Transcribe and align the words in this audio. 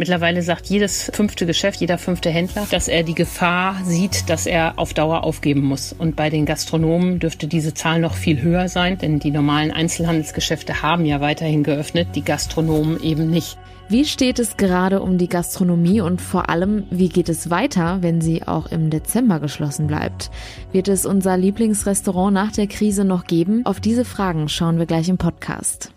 Mittlerweile 0.00 0.40
sagt 0.40 0.68
jedes 0.70 1.10
fünfte 1.12 1.44
Geschäft, 1.44 1.82
jeder 1.82 1.98
fünfte 1.98 2.30
Händler, 2.30 2.66
dass 2.70 2.88
er 2.88 3.02
die 3.02 3.14
Gefahr 3.14 3.76
sieht, 3.84 4.30
dass 4.30 4.46
er 4.46 4.78
auf 4.78 4.94
Dauer 4.94 5.24
aufgeben 5.24 5.60
muss. 5.60 5.92
Und 5.92 6.16
bei 6.16 6.30
den 6.30 6.46
Gastronomen 6.46 7.18
dürfte 7.18 7.46
diese 7.46 7.74
Zahl 7.74 8.00
noch 8.00 8.14
viel 8.14 8.40
höher 8.40 8.70
sein, 8.70 8.96
denn 8.96 9.18
die 9.18 9.30
normalen 9.30 9.70
Einzelhandelsgeschäfte 9.70 10.80
haben 10.80 11.04
ja 11.04 11.20
weiterhin 11.20 11.64
geöffnet, 11.64 12.08
die 12.14 12.24
Gastronomen 12.24 13.02
eben 13.02 13.28
nicht. 13.28 13.58
Wie 13.90 14.06
steht 14.06 14.38
es 14.38 14.56
gerade 14.56 15.02
um 15.02 15.18
die 15.18 15.28
Gastronomie 15.28 16.00
und 16.00 16.22
vor 16.22 16.48
allem, 16.48 16.84
wie 16.90 17.10
geht 17.10 17.28
es 17.28 17.50
weiter, 17.50 17.98
wenn 18.00 18.22
sie 18.22 18.42
auch 18.44 18.68
im 18.68 18.88
Dezember 18.88 19.38
geschlossen 19.38 19.86
bleibt? 19.86 20.30
Wird 20.72 20.88
es 20.88 21.04
unser 21.04 21.36
Lieblingsrestaurant 21.36 22.32
nach 22.32 22.52
der 22.52 22.68
Krise 22.68 23.04
noch 23.04 23.24
geben? 23.24 23.66
Auf 23.66 23.80
diese 23.80 24.06
Fragen 24.06 24.48
schauen 24.48 24.78
wir 24.78 24.86
gleich 24.86 25.10
im 25.10 25.18
Podcast. 25.18 25.92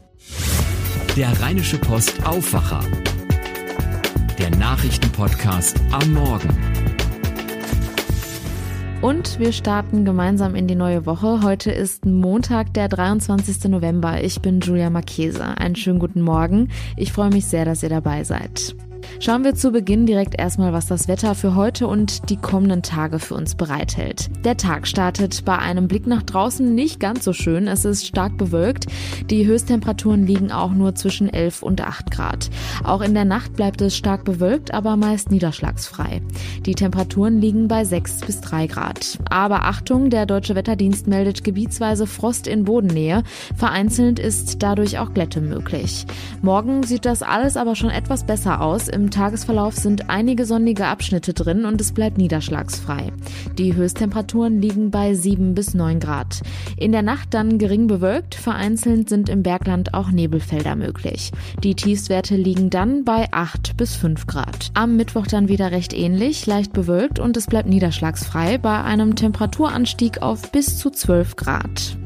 Der 1.15 1.29
Rheinische 1.39 1.77
Post 1.77 2.25
Aufwacher. 2.25 2.81
Der 4.39 4.49
Nachrichtenpodcast 4.49 5.79
am 5.91 6.13
Morgen. 6.13 6.49
Und 9.01 9.37
wir 9.37 9.51
starten 9.51 10.05
gemeinsam 10.05 10.55
in 10.55 10.67
die 10.67 10.75
neue 10.75 11.05
Woche. 11.05 11.41
Heute 11.43 11.71
ist 11.71 12.05
Montag, 12.05 12.73
der 12.73 12.87
23. 12.87 13.65
November. 13.65 14.23
Ich 14.23 14.41
bin 14.41 14.59
Julia 14.59 14.89
Marchese. 14.89 15.57
Einen 15.57 15.75
schönen 15.75 15.99
guten 15.99 16.21
Morgen. 16.21 16.69
Ich 16.97 17.13
freue 17.13 17.29
mich 17.29 17.45
sehr, 17.45 17.65
dass 17.65 17.83
ihr 17.83 17.89
dabei 17.89 18.23
seid. 18.23 18.75
Schauen 19.19 19.43
wir 19.43 19.55
zu 19.55 19.71
Beginn 19.71 20.05
direkt 20.05 20.39
erstmal, 20.39 20.73
was 20.73 20.87
das 20.87 21.07
Wetter 21.07 21.35
für 21.35 21.55
heute 21.55 21.87
und 21.87 22.29
die 22.29 22.37
kommenden 22.37 22.83
Tage 22.83 23.19
für 23.19 23.35
uns 23.35 23.55
bereithält. 23.55 24.29
Der 24.43 24.57
Tag 24.57 24.87
startet 24.87 25.45
bei 25.45 25.57
einem 25.57 25.87
Blick 25.87 26.07
nach 26.07 26.23
draußen 26.23 26.73
nicht 26.73 26.99
ganz 26.99 27.23
so 27.23 27.33
schön. 27.33 27.67
Es 27.67 27.85
ist 27.85 28.05
stark 28.05 28.37
bewölkt. 28.37 28.87
Die 29.29 29.45
Höchsttemperaturen 29.45 30.25
liegen 30.25 30.51
auch 30.51 30.71
nur 30.71 30.95
zwischen 30.95 31.29
11 31.33 31.63
und 31.63 31.81
8 31.81 32.11
Grad. 32.11 32.49
Auch 32.83 33.01
in 33.01 33.13
der 33.13 33.25
Nacht 33.25 33.53
bleibt 33.53 33.81
es 33.81 33.95
stark 33.95 34.25
bewölkt, 34.25 34.73
aber 34.73 34.97
meist 34.97 35.31
niederschlagsfrei. 35.31 36.21
Die 36.65 36.75
Temperaturen 36.75 37.39
liegen 37.39 37.67
bei 37.67 37.85
6 37.85 38.21
bis 38.21 38.41
3 38.41 38.67
Grad. 38.67 39.19
Aber 39.29 39.65
Achtung, 39.65 40.09
der 40.09 40.25
Deutsche 40.25 40.55
Wetterdienst 40.55 41.07
meldet 41.07 41.43
gebietsweise 41.43 42.07
Frost 42.07 42.47
in 42.47 42.65
Bodennähe. 42.65 43.23
Vereinzelt 43.55 44.19
ist 44.19 44.61
dadurch 44.63 44.99
auch 44.99 45.13
Glätte 45.13 45.41
möglich. 45.41 46.05
Morgen 46.41 46.83
sieht 46.83 47.05
das 47.05 47.23
alles 47.23 47.57
aber 47.57 47.75
schon 47.75 47.89
etwas 47.89 48.25
besser 48.25 48.61
aus. 48.61 48.87
Im 48.93 49.09
Tagesverlauf 49.09 49.75
sind 49.75 50.09
einige 50.09 50.45
sonnige 50.45 50.85
Abschnitte 50.85 51.33
drin 51.33 51.65
und 51.65 51.81
es 51.81 51.91
bleibt 51.91 52.17
niederschlagsfrei. 52.17 53.11
Die 53.57 53.75
Höchsttemperaturen 53.75 54.61
liegen 54.61 54.91
bei 54.91 55.15
7 55.15 55.55
bis 55.55 55.73
9 55.73 55.99
Grad. 55.99 56.41
In 56.77 56.91
der 56.91 57.01
Nacht 57.01 57.33
dann 57.33 57.57
gering 57.57 57.87
bewölkt, 57.87 58.35
vereinzelt 58.35 59.09
sind 59.09 59.29
im 59.29 59.41
Bergland 59.41 59.93
auch 59.95 60.11
Nebelfelder 60.11 60.75
möglich. 60.75 61.31
Die 61.63 61.75
Tiefstwerte 61.75 62.35
liegen 62.35 62.69
dann 62.69 63.03
bei 63.03 63.27
8 63.31 63.75
bis 63.77 63.95
5 63.95 64.27
Grad. 64.27 64.69
Am 64.75 64.95
Mittwoch 64.95 65.25
dann 65.25 65.49
wieder 65.49 65.71
recht 65.71 65.93
ähnlich, 65.93 66.45
leicht 66.45 66.71
bewölkt 66.71 67.17
und 67.17 67.35
es 67.35 67.47
bleibt 67.47 67.67
niederschlagsfrei 67.67 68.59
bei 68.59 68.83
einem 68.83 69.15
Temperaturanstieg 69.15 70.21
auf 70.21 70.51
bis 70.51 70.77
zu 70.77 70.91
12 70.91 71.35
Grad. 71.35 71.97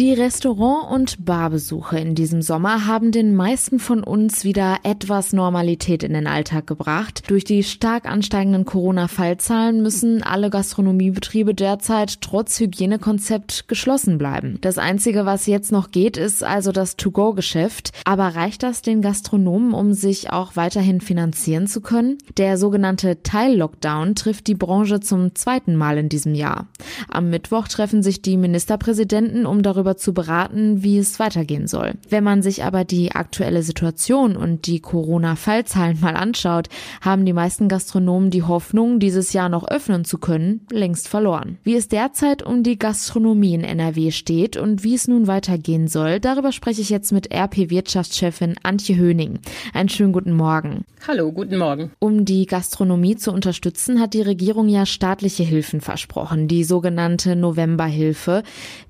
Die 0.00 0.14
Restaurant- 0.14 0.90
und 0.90 1.26
Barbesuche 1.26 1.98
in 1.98 2.14
diesem 2.14 2.40
Sommer 2.40 2.86
haben 2.86 3.12
den 3.12 3.36
meisten 3.36 3.78
von 3.78 4.02
uns 4.02 4.44
wieder 4.44 4.78
etwas 4.82 5.34
Normalität 5.34 6.02
in 6.02 6.14
den 6.14 6.26
Alltag 6.26 6.66
gebracht. 6.66 7.24
Durch 7.26 7.44
die 7.44 7.62
stark 7.62 8.06
ansteigenden 8.06 8.64
Corona-Fallzahlen 8.64 9.82
müssen 9.82 10.22
alle 10.22 10.48
Gastronomiebetriebe 10.48 11.54
derzeit 11.54 12.22
trotz 12.22 12.58
Hygienekonzept 12.58 13.68
geschlossen 13.68 14.16
bleiben. 14.16 14.56
Das 14.62 14.78
Einzige, 14.78 15.26
was 15.26 15.44
jetzt 15.44 15.70
noch 15.70 15.90
geht, 15.90 16.16
ist 16.16 16.42
also 16.42 16.72
das 16.72 16.96
To-Go-Geschäft. 16.96 17.92
Aber 18.06 18.28
reicht 18.28 18.62
das 18.62 18.80
den 18.80 19.02
Gastronomen, 19.02 19.74
um 19.74 19.92
sich 19.92 20.30
auch 20.30 20.56
weiterhin 20.56 21.02
finanzieren 21.02 21.66
zu 21.66 21.82
können? 21.82 22.16
Der 22.38 22.56
sogenannte 22.56 23.22
Teil-Lockdown 23.22 24.14
trifft 24.14 24.46
die 24.46 24.54
Branche 24.54 25.00
zum 25.00 25.34
zweiten 25.34 25.76
Mal 25.76 25.98
in 25.98 26.08
diesem 26.08 26.34
Jahr. 26.34 26.68
Am 27.10 27.28
Mittwoch 27.28 27.68
treffen 27.68 28.02
sich 28.02 28.22
die 28.22 28.38
Ministerpräsidenten, 28.38 29.44
um 29.44 29.62
darüber 29.62 29.89
darüber 29.90 29.96
zu 29.96 30.14
beraten, 30.14 30.82
wie 30.82 30.98
es 30.98 31.18
weitergehen 31.18 31.66
soll. 31.66 31.94
Wenn 32.08 32.24
man 32.24 32.42
sich 32.42 32.64
aber 32.64 32.84
die 32.84 33.12
aktuelle 33.12 33.62
Situation 33.62 34.36
und 34.36 34.66
die 34.66 34.80
Corona-Fallzahlen 34.80 35.98
mal 36.00 36.14
anschaut, 36.16 36.68
haben 37.00 37.24
die 37.24 37.32
meisten 37.32 37.68
Gastronomen 37.68 38.30
die 38.30 38.42
Hoffnung, 38.42 39.00
dieses 39.00 39.32
Jahr 39.32 39.48
noch 39.48 39.66
öffnen 39.66 40.04
zu 40.04 40.18
können, 40.18 40.60
längst 40.70 41.08
verloren. 41.08 41.58
Wie 41.64 41.74
es 41.74 41.88
derzeit 41.88 42.42
um 42.42 42.62
die 42.62 42.78
Gastronomie 42.78 43.54
in 43.54 43.64
NRW 43.64 44.10
steht 44.10 44.56
und 44.56 44.84
wie 44.84 44.94
es 44.94 45.08
nun 45.08 45.26
weitergehen 45.26 45.88
soll, 45.88 46.20
darüber 46.20 46.52
spreche 46.52 46.80
ich 46.80 46.90
jetzt 46.90 47.12
mit 47.12 47.32
RP-Wirtschaftschefin 47.32 48.56
Antje 48.62 48.96
Höning. 48.96 49.40
Einen 49.74 49.88
schönen 49.88 50.12
guten 50.12 50.32
Morgen. 50.32 50.84
Hallo, 51.06 51.32
guten 51.32 51.56
Morgen. 51.56 51.90
Um 51.98 52.24
die 52.24 52.46
Gastronomie 52.46 53.16
zu 53.16 53.32
unterstützen, 53.32 54.00
hat 54.00 54.14
die 54.14 54.22
Regierung 54.22 54.68
ja 54.68 54.86
staatliche 54.86 55.42
Hilfen 55.42 55.80
versprochen, 55.80 56.46
die 56.46 56.64
sogenannte 56.64 57.36
Novemberhilfe. 57.36 58.42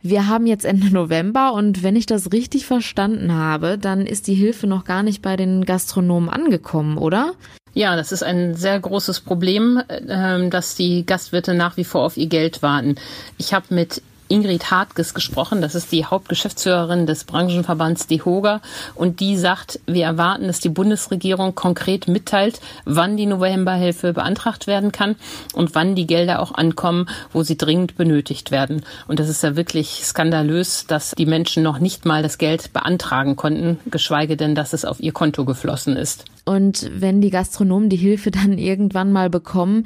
Wir 0.02 0.26
haben 0.26 0.46
jetzt 0.46 0.64
Ende 0.64 0.79
November 0.90 1.52
und 1.52 1.82
wenn 1.82 1.96
ich 1.96 2.06
das 2.06 2.32
richtig 2.32 2.66
verstanden 2.66 3.32
habe, 3.34 3.78
dann 3.78 4.06
ist 4.06 4.26
die 4.26 4.34
Hilfe 4.34 4.66
noch 4.66 4.84
gar 4.84 5.02
nicht 5.02 5.22
bei 5.22 5.36
den 5.36 5.64
Gastronomen 5.64 6.28
angekommen, 6.28 6.96
oder? 6.98 7.34
Ja, 7.72 7.94
das 7.94 8.10
ist 8.10 8.22
ein 8.22 8.54
sehr 8.54 8.80
großes 8.80 9.20
Problem, 9.20 9.80
ähm, 10.08 10.50
dass 10.50 10.74
die 10.74 11.06
Gastwirte 11.06 11.54
nach 11.54 11.76
wie 11.76 11.84
vor 11.84 12.02
auf 12.02 12.16
ihr 12.16 12.26
Geld 12.26 12.62
warten. 12.62 12.96
Ich 13.38 13.54
habe 13.54 13.66
mit 13.70 14.02
Ingrid 14.30 14.70
Hartges 14.70 15.12
gesprochen. 15.12 15.60
Das 15.60 15.74
ist 15.74 15.92
die 15.92 16.04
Hauptgeschäftsführerin 16.04 17.06
des 17.06 17.24
Branchenverbands 17.24 18.06
DEHOGA. 18.06 18.60
Und 18.94 19.20
die 19.20 19.36
sagt, 19.36 19.80
wir 19.86 20.04
erwarten, 20.04 20.46
dass 20.46 20.60
die 20.60 20.68
Bundesregierung 20.68 21.54
konkret 21.54 22.08
mitteilt, 22.08 22.60
wann 22.84 23.16
die 23.16 23.26
Novemberhilfe 23.26 24.12
beantragt 24.12 24.66
werden 24.66 24.92
kann 24.92 25.16
und 25.54 25.74
wann 25.74 25.94
die 25.94 26.06
Gelder 26.06 26.40
auch 26.40 26.52
ankommen, 26.54 27.06
wo 27.32 27.42
sie 27.42 27.56
dringend 27.56 27.96
benötigt 27.96 28.50
werden. 28.50 28.84
Und 29.08 29.18
das 29.18 29.28
ist 29.28 29.42
ja 29.42 29.56
wirklich 29.56 30.02
skandalös, 30.04 30.86
dass 30.86 31.10
die 31.10 31.26
Menschen 31.26 31.62
noch 31.62 31.78
nicht 31.78 32.04
mal 32.04 32.22
das 32.22 32.38
Geld 32.38 32.72
beantragen 32.72 33.36
konnten, 33.36 33.78
geschweige 33.90 34.36
denn, 34.36 34.54
dass 34.54 34.72
es 34.72 34.84
auf 34.84 35.00
ihr 35.00 35.12
Konto 35.12 35.44
geflossen 35.44 35.96
ist. 35.96 36.24
Und 36.44 36.90
wenn 36.94 37.20
die 37.20 37.30
Gastronomen 37.30 37.88
die 37.88 37.96
Hilfe 37.96 38.30
dann 38.30 38.58
irgendwann 38.58 39.12
mal 39.12 39.30
bekommen, 39.30 39.84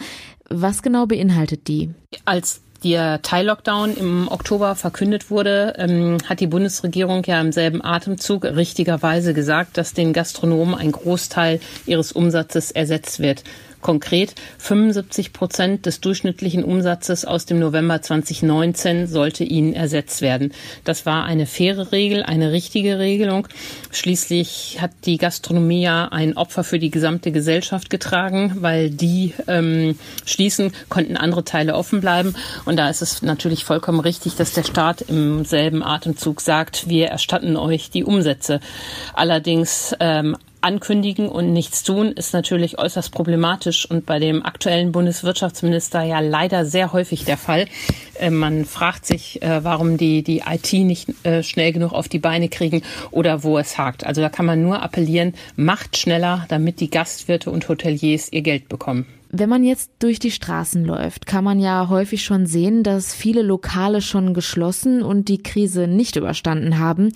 was 0.48 0.82
genau 0.82 1.06
beinhaltet 1.06 1.68
die? 1.68 1.90
Als 2.24 2.60
der 2.84 3.22
Teil-Lockdown 3.22 3.96
im 3.96 4.28
Oktober 4.28 4.74
verkündet 4.74 5.30
wurde, 5.30 5.74
ähm, 5.78 6.18
hat 6.28 6.40
die 6.40 6.46
Bundesregierung 6.46 7.24
ja 7.24 7.40
im 7.40 7.50
selben 7.50 7.82
Atemzug 7.82 8.44
richtigerweise 8.44 9.32
gesagt, 9.32 9.78
dass 9.78 9.94
den 9.94 10.12
Gastronomen 10.12 10.74
ein 10.74 10.92
Großteil 10.92 11.60
ihres 11.86 12.12
Umsatzes 12.12 12.70
ersetzt 12.70 13.20
wird. 13.20 13.42
Konkret 13.84 14.34
75 14.58 15.34
Prozent 15.34 15.84
des 15.84 16.00
durchschnittlichen 16.00 16.64
Umsatzes 16.64 17.26
aus 17.26 17.44
dem 17.44 17.58
November 17.58 18.00
2019 18.00 19.06
sollte 19.06 19.44
ihnen 19.44 19.74
ersetzt 19.74 20.22
werden. 20.22 20.52
Das 20.84 21.04
war 21.04 21.24
eine 21.24 21.44
faire 21.44 21.92
Regel, 21.92 22.22
eine 22.22 22.50
richtige 22.50 22.98
Regelung. 22.98 23.46
Schließlich 23.90 24.78
hat 24.80 24.90
die 25.04 25.18
Gastronomie 25.18 25.82
ja 25.82 26.08
ein 26.08 26.34
Opfer 26.34 26.64
für 26.64 26.78
die 26.78 26.90
gesamte 26.90 27.30
Gesellschaft 27.30 27.90
getragen, 27.90 28.56
weil 28.60 28.88
die 28.88 29.34
ähm, 29.48 29.98
schließen, 30.24 30.72
konnten 30.88 31.18
andere 31.18 31.44
Teile 31.44 31.74
offen 31.74 32.00
bleiben. 32.00 32.34
Und 32.64 32.78
da 32.78 32.88
ist 32.88 33.02
es 33.02 33.20
natürlich 33.20 33.64
vollkommen 33.64 34.00
richtig, 34.00 34.34
dass 34.34 34.54
der 34.54 34.64
Staat 34.64 35.02
im 35.02 35.44
selben 35.44 35.82
Atemzug 35.82 36.40
sagt, 36.40 36.88
wir 36.88 37.08
erstatten 37.08 37.58
euch 37.58 37.90
die 37.90 38.04
Umsätze. 38.04 38.60
Allerdings 39.12 39.94
ähm, 40.00 40.38
ankündigen 40.64 41.28
und 41.28 41.52
nichts 41.52 41.82
tun 41.82 42.12
ist 42.12 42.32
natürlich 42.32 42.78
äußerst 42.78 43.12
problematisch 43.12 43.88
und 43.88 44.06
bei 44.06 44.18
dem 44.18 44.44
aktuellen 44.44 44.92
Bundeswirtschaftsminister 44.92 46.02
ja 46.02 46.20
leider 46.20 46.64
sehr 46.64 46.92
häufig 46.92 47.24
der 47.24 47.36
Fall. 47.36 47.66
Äh, 48.18 48.30
man 48.30 48.64
fragt 48.64 49.04
sich, 49.04 49.42
äh, 49.42 49.62
warum 49.62 49.98
die, 49.98 50.22
die 50.22 50.42
IT 50.48 50.72
nicht 50.72 51.10
äh, 51.24 51.42
schnell 51.42 51.72
genug 51.72 51.92
auf 51.92 52.08
die 52.08 52.18
Beine 52.18 52.48
kriegen 52.48 52.82
oder 53.10 53.44
wo 53.44 53.58
es 53.58 53.76
hakt. 53.76 54.04
Also 54.06 54.22
da 54.22 54.30
kann 54.30 54.46
man 54.46 54.62
nur 54.62 54.82
appellieren, 54.82 55.34
macht 55.54 55.98
schneller, 55.98 56.46
damit 56.48 56.80
die 56.80 56.90
Gastwirte 56.90 57.50
und 57.50 57.68
Hoteliers 57.68 58.32
ihr 58.32 58.42
Geld 58.42 58.68
bekommen. 58.68 59.06
Wenn 59.36 59.48
man 59.48 59.64
jetzt 59.64 59.90
durch 59.98 60.20
die 60.20 60.30
Straßen 60.30 60.84
läuft, 60.84 61.26
kann 61.26 61.42
man 61.42 61.58
ja 61.58 61.88
häufig 61.88 62.22
schon 62.22 62.46
sehen, 62.46 62.84
dass 62.84 63.12
viele 63.12 63.42
Lokale 63.42 64.00
schon 64.00 64.32
geschlossen 64.32 65.02
und 65.02 65.28
die 65.28 65.42
Krise 65.42 65.88
nicht 65.88 66.14
überstanden 66.14 66.78
haben. 66.78 67.12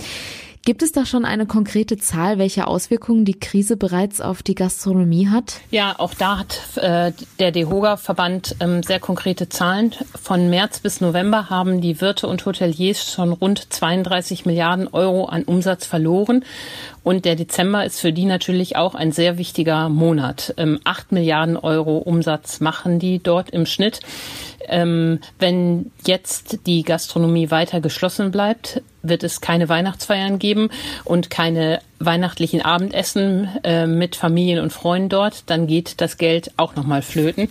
Gibt 0.65 0.83
es 0.83 0.93
da 0.93 1.07
schon 1.07 1.25
eine 1.25 1.47
konkrete 1.47 1.97
Zahl, 1.97 2.39
welche 2.39 2.67
Auswirkungen 2.67 3.25
die 3.25 3.39
Krise 3.39 3.77
bereits 3.77 4.21
auf 4.21 4.43
die 4.43 4.55
Gastronomie 4.55 5.29
hat? 5.29 5.61
Ja, 5.71 5.95
auch 5.99 6.15
da 6.15 6.39
hat 6.39 6.61
äh, 6.77 7.13
der 7.39 7.53
DEHOGA-Verband 7.53 8.57
ähm, 8.61 8.83
sehr 8.83 9.01
konkrete 9.01 9.49
Zahlen. 9.49 9.95
Von 10.21 10.51
März 10.51 10.81
bis 10.81 11.01
November 11.01 11.49
haben 11.49 11.81
die 11.81 12.01
Wirte 12.01 12.29
und 12.29 12.45
Hoteliers 12.45 13.13
schon 13.13 13.33
rund 13.33 13.73
32 13.73 14.45
Milliarden 14.47 14.89
Euro 14.89 15.25
an 15.25 15.45
Umsatz 15.45 15.87
verloren. 15.87 16.45
Und 17.09 17.25
der 17.25 17.37
Dezember 17.37 17.87
ist 17.87 18.01
für 18.01 18.13
die 18.13 18.27
natürlich 18.27 18.77
auch 18.77 18.95
ein 18.95 19.13
sehr 19.13 19.39
wichtiger 19.39 19.89
Monat. 19.89 20.53
Ähm, 20.59 20.79
acht 20.85 21.11
Milliarden 21.11 21.57
Euro 21.57 21.97
Umsatz 21.97 22.61
machen 22.61 22.99
die 22.99 23.19
dort 23.19 23.49
im 23.49 23.65
Schnitt. 23.65 24.01
Ähm, 24.67 25.19
wenn 25.39 25.91
jetzt 26.05 26.67
die 26.67 26.83
Gastronomie 26.83 27.51
weiter 27.51 27.81
geschlossen 27.81 28.31
bleibt, 28.31 28.83
wird 29.03 29.25
es 29.25 29.41
keine 29.41 29.71
Weihnachtsfeiern 29.71 30.39
geben 30.39 30.69
und 31.05 31.31
keine 31.31 31.81
weihnachtlichen 31.99 32.61
Abendessen 32.61 33.49
äh, 33.65 33.87
mit 33.87 34.15
Familien 34.15 34.59
und 34.59 34.71
Freunden 34.71 35.09
dort, 35.09 35.45
dann 35.47 35.67
geht 35.67 36.03
das 36.03 36.19
Geld 36.19 36.51
auch 36.59 36.77
nochmal 36.77 37.01
flöten. 37.01 37.49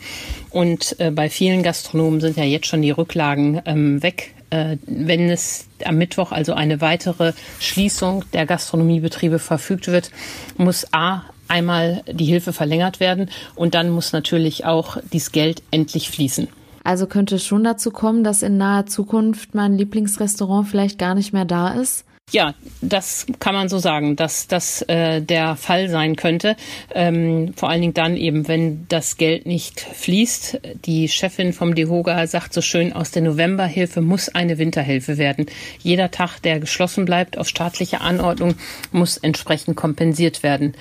Und 0.52 1.00
äh, 1.00 1.10
bei 1.10 1.32
vielen 1.32 1.64
Gastronomen 1.64 2.22
sind 2.22 2.38
ja 2.38 2.44
jetzt 2.44 2.68
schon 2.68 2.84
die 2.84 2.92
Rücklagen 2.92 3.60
ähm, 3.66 4.04
weg. 4.04 4.36
Äh, 4.50 4.78
wenn 4.86 5.30
es 5.30 5.68
am 5.84 5.98
Mittwoch 5.98 6.32
also 6.32 6.54
eine 6.54 6.80
weitere 6.82 7.34
Schließung 7.60 8.24
der 8.34 8.46
Gastronomiebetriebe 8.46 9.40
verfügt 9.40 9.88
wird, 9.88 10.12
muss 10.58 10.86
A 10.94 11.24
einmal 11.50 12.04
die 12.12 12.26
Hilfe 12.26 12.54
verlängert 12.54 13.00
werden 13.00 13.30
und 13.56 13.74
dann 13.74 13.90
muss 13.90 14.14
natürlich 14.14 14.66
auch 14.66 14.98
dieses 15.12 15.32
Geld 15.32 15.64
endlich 15.72 16.10
fließen. 16.10 16.48
Also 16.84 17.08
könnte 17.08 17.36
es 17.36 17.46
schon 17.46 17.64
dazu 17.66 17.92
kommen, 17.92 18.24
dass 18.24 18.42
in 18.42 18.58
naher 18.58 18.86
Zukunft 18.86 19.54
mein 19.54 19.78
Lieblingsrestaurant 19.78 20.68
vielleicht 20.68 20.98
gar 20.98 21.16
nicht 21.16 21.34
mehr 21.34 21.46
da 21.46 21.74
ist? 21.74 22.06
Ja, 22.34 22.56
das 22.82 23.26
kann 23.40 23.56
man 23.56 23.70
so 23.70 23.80
sagen, 23.80 24.18
dass 24.18 24.48
das 24.48 24.82
äh, 24.82 25.22
der 25.22 25.56
Fall 25.56 25.88
sein 25.88 26.18
könnte. 26.18 26.58
Ähm, 26.94 27.54
vor 27.56 27.70
allen 27.70 27.80
Dingen 27.80 27.94
dann 27.94 28.18
eben, 28.18 28.50
wenn 28.50 28.86
das 28.90 29.16
Geld 29.16 29.46
nicht 29.46 29.80
fließt. 29.80 30.60
Die 30.84 31.08
Chefin 31.08 31.54
vom 31.54 31.74
DEHOGA 31.74 32.28
sagt 32.28 32.54
so 32.54 32.60
schön, 32.60 32.92
aus 32.92 33.12
der 33.12 33.22
Novemberhilfe 33.22 34.02
muss 34.02 34.28
eine 34.28 34.58
Winterhilfe 34.58 35.18
werden. 35.18 35.46
Jeder 35.80 36.12
Tag, 36.12 36.40
der 36.42 36.60
geschlossen 36.60 37.06
bleibt 37.06 37.38
auf 37.38 37.48
staatliche 37.48 38.02
Anordnung, 38.02 38.56
muss 38.92 39.16
entsprechend 39.16 39.78
kompensiert 39.78 40.44
werden. 40.44 40.74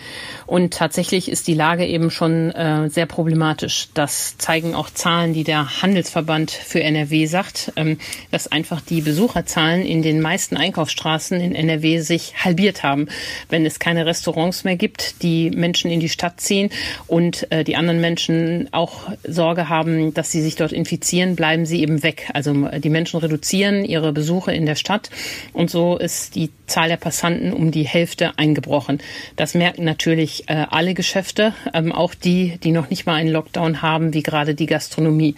Und 0.46 0.74
tatsächlich 0.74 1.30
ist 1.30 1.46
die 1.46 1.54
Lage 1.54 1.86
eben 1.86 2.10
schon 2.10 2.50
äh, 2.50 2.90
sehr 2.90 3.06
problematisch. 3.06 3.86
Das 3.94 4.36
zeigen 4.36 4.74
auch 4.74 4.90
Zahlen, 4.90 5.32
die 5.32 5.44
der 5.44 5.80
Handelsverband 5.80 6.50
für 6.50 6.82
NRW 6.82 7.26
sagt, 7.26 7.72
ähm, 7.76 7.98
dass 8.32 8.48
einfach 8.48 8.80
die 8.80 9.00
Besucherzahlen 9.00 9.86
in 9.86 10.02
den 10.02 10.20
meisten 10.20 10.56
Einkaufsstraßen 10.56 11.35
Straßen 11.36 11.40
in 11.40 11.54
NRW 11.54 12.00
sich 12.00 12.44
halbiert 12.44 12.82
haben. 12.82 13.08
Wenn 13.48 13.66
es 13.66 13.78
keine 13.78 14.06
Restaurants 14.06 14.64
mehr 14.64 14.76
gibt, 14.76 15.22
die 15.22 15.50
Menschen 15.50 15.90
in 15.90 16.00
die 16.00 16.08
Stadt 16.08 16.40
ziehen 16.40 16.70
und 17.06 17.50
äh, 17.50 17.64
die 17.64 17.76
anderen 17.76 18.00
Menschen 18.00 18.68
auch 18.72 19.10
Sorge 19.24 19.68
haben, 19.68 20.14
dass 20.14 20.30
sie 20.30 20.42
sich 20.42 20.56
dort 20.56 20.72
infizieren, 20.72 21.36
bleiben 21.36 21.66
sie 21.66 21.80
eben 21.82 22.02
weg. 22.02 22.30
Also 22.32 22.52
die 22.78 22.90
Menschen 22.90 23.20
reduzieren 23.20 23.84
ihre 23.84 24.12
Besuche 24.12 24.52
in 24.52 24.66
der 24.66 24.74
Stadt 24.76 25.10
und 25.52 25.70
so 25.70 25.96
ist 25.96 26.34
die 26.34 26.50
Zahl 26.66 26.88
der 26.88 26.96
Passanten 26.96 27.52
um 27.52 27.70
die 27.70 27.84
Hälfte 27.84 28.32
eingebrochen. 28.38 29.00
Das 29.36 29.54
merken 29.54 29.84
natürlich 29.84 30.48
äh, 30.48 30.66
alle 30.70 30.94
Geschäfte, 30.94 31.54
ähm, 31.72 31.92
auch 31.92 32.14
die, 32.14 32.58
die 32.62 32.72
noch 32.72 32.90
nicht 32.90 33.06
mal 33.06 33.14
einen 33.14 33.30
Lockdown 33.30 33.82
haben, 33.82 34.14
wie 34.14 34.22
gerade 34.22 34.54
die 34.54 34.66
Gastronomie. 34.66 35.34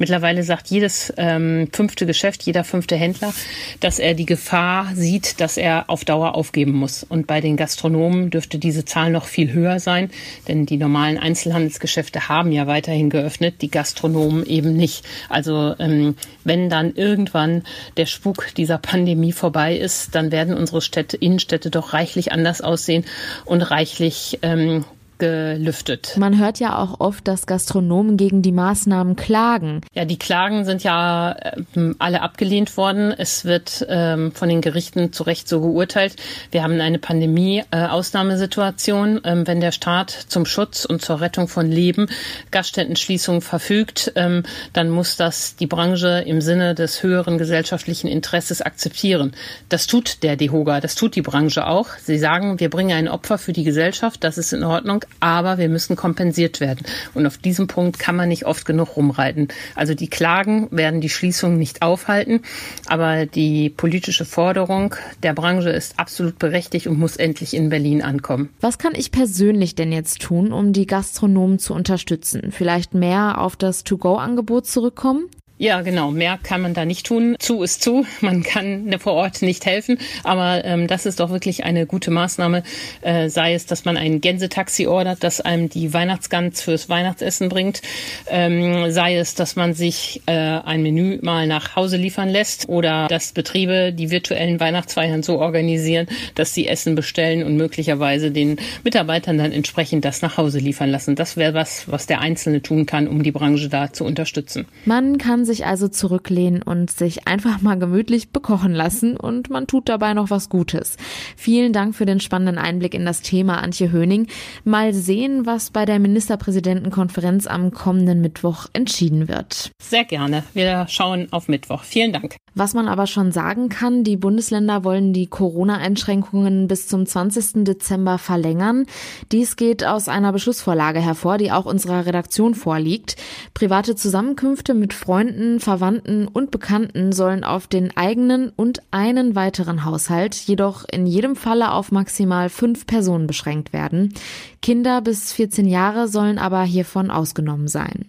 Mittlerweile 0.00 0.42
sagt 0.44 0.68
jedes 0.68 1.12
ähm, 1.18 1.68
fünfte 1.74 2.06
Geschäft, 2.06 2.42
jeder 2.44 2.64
fünfte 2.64 2.96
Händler, 2.96 3.34
dass 3.80 3.98
er 3.98 4.14
die 4.14 4.24
Gefahr 4.24 4.92
sieht, 4.94 5.42
dass 5.42 5.58
er 5.58 5.90
auf 5.90 6.06
Dauer 6.06 6.36
aufgeben 6.36 6.72
muss. 6.72 7.04
Und 7.04 7.26
bei 7.26 7.42
den 7.42 7.58
Gastronomen 7.58 8.30
dürfte 8.30 8.58
diese 8.58 8.86
Zahl 8.86 9.10
noch 9.10 9.26
viel 9.26 9.52
höher 9.52 9.78
sein, 9.78 10.10
denn 10.48 10.64
die 10.64 10.78
normalen 10.78 11.18
Einzelhandelsgeschäfte 11.18 12.30
haben 12.30 12.50
ja 12.50 12.66
weiterhin 12.66 13.10
geöffnet, 13.10 13.56
die 13.60 13.70
Gastronomen 13.70 14.46
eben 14.46 14.72
nicht. 14.72 15.04
Also 15.28 15.74
ähm, 15.78 16.16
wenn 16.44 16.70
dann 16.70 16.94
irgendwann 16.94 17.64
der 17.98 18.06
Spuk 18.06 18.54
dieser 18.56 18.78
Pandemie 18.78 19.32
vorbei 19.32 19.76
ist, 19.76 20.14
dann 20.14 20.32
werden 20.32 20.56
unsere 20.56 20.80
Städte, 20.80 21.18
Innenstädte 21.18 21.68
doch 21.68 21.92
reichlich 21.92 22.32
anders 22.32 22.62
aussehen 22.62 23.04
und 23.44 23.60
reichlich 23.60 24.38
ähm, 24.40 24.86
gelüftet. 25.20 26.16
Man 26.16 26.38
hört 26.38 26.58
ja 26.58 26.76
auch 26.78 26.98
oft, 26.98 27.28
dass 27.28 27.46
Gastronomen 27.46 28.16
gegen 28.16 28.42
die 28.42 28.50
Maßnahmen 28.50 29.14
klagen. 29.14 29.82
Ja, 29.94 30.04
die 30.04 30.18
Klagen 30.18 30.64
sind 30.64 30.82
ja 30.82 31.36
ähm, 31.76 31.94
alle 32.00 32.22
abgelehnt 32.22 32.76
worden. 32.76 33.14
Es 33.16 33.44
wird 33.44 33.86
ähm, 33.88 34.32
von 34.32 34.48
den 34.48 34.60
Gerichten 34.60 35.12
zu 35.12 35.22
Recht 35.22 35.48
so 35.48 35.60
geurteilt. 35.60 36.16
Wir 36.50 36.64
haben 36.64 36.80
eine 36.80 36.98
Pandemie-Ausnahmesituation. 36.98 39.20
Ähm, 39.22 39.46
wenn 39.46 39.60
der 39.60 39.70
Staat 39.70 40.10
zum 40.10 40.46
Schutz 40.46 40.84
und 40.84 41.02
zur 41.02 41.20
Rettung 41.20 41.46
von 41.46 41.70
Leben 41.70 42.08
Gaststättenschließungen 42.50 43.42
verfügt, 43.42 44.12
ähm, 44.16 44.42
dann 44.72 44.90
muss 44.90 45.16
das 45.16 45.56
die 45.56 45.66
Branche 45.66 46.24
im 46.26 46.40
Sinne 46.40 46.74
des 46.74 47.02
höheren 47.02 47.38
gesellschaftlichen 47.38 48.08
Interesses 48.08 48.62
akzeptieren. 48.62 49.32
Das 49.68 49.86
tut 49.86 50.22
der 50.22 50.36
DEHOGA, 50.36 50.80
das 50.80 50.94
tut 50.94 51.14
die 51.14 51.22
Branche 51.22 51.66
auch. 51.66 51.88
Sie 52.02 52.18
sagen, 52.18 52.60
wir 52.60 52.70
bringen 52.70 52.96
ein 52.96 53.08
Opfer 53.08 53.38
für 53.38 53.52
die 53.52 53.64
Gesellschaft, 53.64 54.24
das 54.24 54.38
ist 54.38 54.52
in 54.52 54.64
Ordnung, 54.64 55.04
aber 55.18 55.58
wir 55.58 55.68
müssen 55.68 55.96
kompensiert 55.96 56.60
werden. 56.60 56.86
Und 57.14 57.26
auf 57.26 57.38
diesem 57.38 57.66
Punkt 57.66 57.98
kann 57.98 58.16
man 58.16 58.28
nicht 58.28 58.46
oft 58.46 58.64
genug 58.64 58.96
rumreiten. 58.96 59.48
Also 59.74 59.94
die 59.94 60.08
Klagen 60.08 60.68
werden 60.70 61.00
die 61.00 61.08
Schließung 61.08 61.58
nicht 61.58 61.82
aufhalten, 61.82 62.42
aber 62.86 63.26
die 63.26 63.70
politische 63.70 64.24
Forderung 64.24 64.94
der 65.22 65.34
Branche 65.34 65.70
ist 65.70 65.98
absolut 65.98 66.38
berechtigt 66.38 66.86
und 66.86 66.98
muss 66.98 67.16
endlich 67.16 67.54
in 67.54 67.68
Berlin 67.68 68.02
ankommen. 68.02 68.50
Was 68.60 68.78
kann 68.78 68.94
ich 68.94 69.10
persönlich 69.10 69.74
denn 69.74 69.92
jetzt 69.92 70.20
tun, 70.20 70.52
um 70.52 70.72
die 70.72 70.86
Gastronomen 70.86 71.58
zu 71.58 71.74
unterstützen? 71.74 72.52
Vielleicht 72.52 72.94
mehr 72.94 73.40
auf 73.40 73.56
das 73.56 73.84
To-Go-Angebot 73.84 74.66
zurückkommen? 74.66 75.28
Ja, 75.60 75.82
genau. 75.82 76.10
Mehr 76.10 76.38
kann 76.42 76.62
man 76.62 76.72
da 76.72 76.86
nicht 76.86 77.04
tun. 77.04 77.36
Zu 77.38 77.62
ist 77.62 77.82
zu. 77.82 78.06
Man 78.22 78.42
kann 78.42 78.86
ne, 78.86 78.98
vor 78.98 79.12
Ort 79.12 79.42
nicht 79.42 79.66
helfen. 79.66 79.98
Aber 80.24 80.64
ähm, 80.64 80.86
das 80.86 81.04
ist 81.04 81.20
doch 81.20 81.28
wirklich 81.28 81.64
eine 81.64 81.84
gute 81.84 82.10
Maßnahme. 82.10 82.62
Äh, 83.02 83.28
sei 83.28 83.52
es, 83.52 83.66
dass 83.66 83.84
man 83.84 83.98
ein 83.98 84.22
Gänsetaxi 84.22 84.86
ordert, 84.86 85.22
das 85.22 85.42
einem 85.42 85.68
die 85.68 85.92
Weihnachtsgans 85.92 86.62
fürs 86.62 86.88
Weihnachtsessen 86.88 87.50
bringt. 87.50 87.82
Ähm, 88.30 88.90
sei 88.90 89.18
es, 89.18 89.34
dass 89.34 89.54
man 89.54 89.74
sich 89.74 90.22
äh, 90.24 90.32
ein 90.32 90.82
Menü 90.82 91.18
mal 91.20 91.46
nach 91.46 91.76
Hause 91.76 91.98
liefern 91.98 92.30
lässt 92.30 92.70
oder 92.70 93.06
dass 93.08 93.32
Betriebe 93.32 93.92
die 93.92 94.10
virtuellen 94.10 94.60
Weihnachtsfeiern 94.60 95.22
so 95.22 95.40
organisieren, 95.40 96.06
dass 96.36 96.54
sie 96.54 96.68
Essen 96.68 96.94
bestellen 96.94 97.42
und 97.42 97.58
möglicherweise 97.58 98.30
den 98.30 98.56
Mitarbeitern 98.82 99.36
dann 99.36 99.52
entsprechend 99.52 100.06
das 100.06 100.22
nach 100.22 100.38
Hause 100.38 100.58
liefern 100.58 100.88
lassen. 100.88 101.16
Das 101.16 101.36
wäre 101.36 101.52
was, 101.52 101.86
was 101.86 102.06
der 102.06 102.22
Einzelne 102.22 102.62
tun 102.62 102.86
kann, 102.86 103.06
um 103.06 103.22
die 103.22 103.30
Branche 103.30 103.68
da 103.68 103.92
zu 103.92 104.06
unterstützen. 104.06 104.64
Man 104.86 105.18
kann 105.18 105.44
sich 105.50 105.66
also 105.66 105.88
zurücklehnen 105.88 106.62
und 106.62 106.90
sich 106.90 107.26
einfach 107.26 107.60
mal 107.60 107.78
gemütlich 107.78 108.30
bekochen 108.30 108.72
lassen 108.72 109.16
und 109.16 109.50
man 109.50 109.66
tut 109.66 109.88
dabei 109.88 110.14
noch 110.14 110.30
was 110.30 110.48
Gutes. 110.48 110.96
Vielen 111.36 111.72
Dank 111.72 111.94
für 111.96 112.06
den 112.06 112.20
spannenden 112.20 112.56
Einblick 112.56 112.94
in 112.94 113.04
das 113.04 113.20
Thema, 113.20 113.60
Antje 113.60 113.90
Höning. 113.90 114.28
Mal 114.64 114.94
sehen, 114.94 115.46
was 115.46 115.70
bei 115.70 115.84
der 115.84 115.98
Ministerpräsidentenkonferenz 115.98 117.48
am 117.48 117.72
kommenden 117.72 118.20
Mittwoch 118.20 118.66
entschieden 118.72 119.28
wird. 119.28 119.72
Sehr 119.82 120.04
gerne. 120.04 120.44
Wir 120.54 120.86
schauen 120.88 121.28
auf 121.32 121.48
Mittwoch. 121.48 121.82
Vielen 121.82 122.12
Dank. 122.12 122.36
Was 122.54 122.74
man 122.74 122.88
aber 122.88 123.06
schon 123.06 123.32
sagen 123.32 123.68
kann, 123.68 124.02
die 124.04 124.16
Bundesländer 124.16 124.84
wollen 124.84 125.12
die 125.12 125.28
Corona-Einschränkungen 125.28 126.68
bis 126.68 126.88
zum 126.88 127.06
20. 127.06 127.64
Dezember 127.64 128.18
verlängern. 128.18 128.86
Dies 129.32 129.56
geht 129.56 129.84
aus 129.84 130.08
einer 130.08 130.32
Beschlussvorlage 130.32 131.00
hervor, 131.00 131.38
die 131.38 131.52
auch 131.52 131.64
unserer 131.64 132.06
Redaktion 132.06 132.54
vorliegt. 132.54 133.16
Private 133.54 133.94
Zusammenkünfte 133.94 134.74
mit 134.74 134.92
Freunden, 134.92 135.39
Verwandten 135.60 136.28
und 136.28 136.50
Bekannten 136.50 137.12
sollen 137.12 137.44
auf 137.44 137.66
den 137.66 137.96
eigenen 137.96 138.50
und 138.50 138.82
einen 138.90 139.34
weiteren 139.34 139.84
Haushalt, 139.84 140.34
jedoch 140.34 140.84
in 140.90 141.06
jedem 141.06 141.36
Falle 141.36 141.72
auf 141.72 141.92
maximal 141.92 142.48
fünf 142.48 142.86
Personen 142.86 143.26
beschränkt 143.26 143.72
werden. 143.72 144.14
Kinder 144.62 145.00
bis 145.00 145.32
14 145.32 145.66
Jahre 145.66 146.08
sollen 146.08 146.38
aber 146.38 146.62
hiervon 146.62 147.10
ausgenommen 147.10 147.68
sein. 147.68 148.06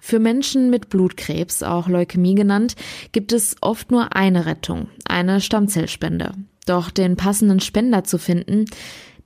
Für 0.00 0.18
Menschen 0.18 0.70
mit 0.70 0.88
Blutkrebs, 0.88 1.62
auch 1.62 1.88
Leukämie 1.88 2.34
genannt, 2.34 2.76
gibt 3.12 3.32
es 3.32 3.56
oft 3.60 3.90
nur 3.90 4.16
eine 4.16 4.46
Rettung, 4.46 4.88
eine 5.06 5.40
Stammzellspende. 5.40 6.32
Doch 6.66 6.90
den 6.90 7.16
passenden 7.16 7.60
Spender 7.60 8.04
zu 8.04 8.18
finden, 8.18 8.66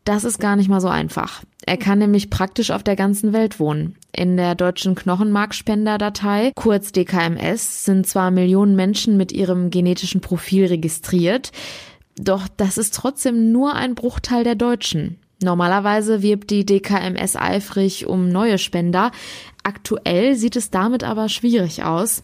das 0.04 0.24
ist 0.24 0.38
gar 0.38 0.56
nicht 0.56 0.68
mal 0.68 0.80
so 0.80 0.88
einfach. 0.88 1.42
Er 1.64 1.76
kann 1.76 1.98
nämlich 1.98 2.28
praktisch 2.28 2.70
auf 2.70 2.82
der 2.82 2.96
ganzen 2.96 3.32
Welt 3.32 3.60
wohnen. 3.60 3.96
In 4.12 4.36
der 4.36 4.54
deutschen 4.54 4.94
Knochenmarkspenderdatei, 4.94 6.52
kurz 6.54 6.92
DKMS, 6.92 7.84
sind 7.84 8.06
zwar 8.06 8.30
Millionen 8.30 8.74
Menschen 8.74 9.16
mit 9.16 9.32
ihrem 9.32 9.70
genetischen 9.70 10.20
Profil 10.20 10.66
registriert, 10.66 11.52
doch 12.16 12.48
das 12.56 12.78
ist 12.78 12.94
trotzdem 12.94 13.52
nur 13.52 13.74
ein 13.74 13.94
Bruchteil 13.94 14.44
der 14.44 14.54
Deutschen. 14.54 15.18
Normalerweise 15.42 16.22
wirbt 16.22 16.50
die 16.50 16.64
DKMS 16.64 17.36
eifrig 17.36 18.06
um 18.06 18.28
neue 18.28 18.58
Spender. 18.58 19.10
Aktuell 19.62 20.36
sieht 20.36 20.56
es 20.56 20.70
damit 20.70 21.04
aber 21.04 21.28
schwierig 21.28 21.82
aus. 21.82 22.22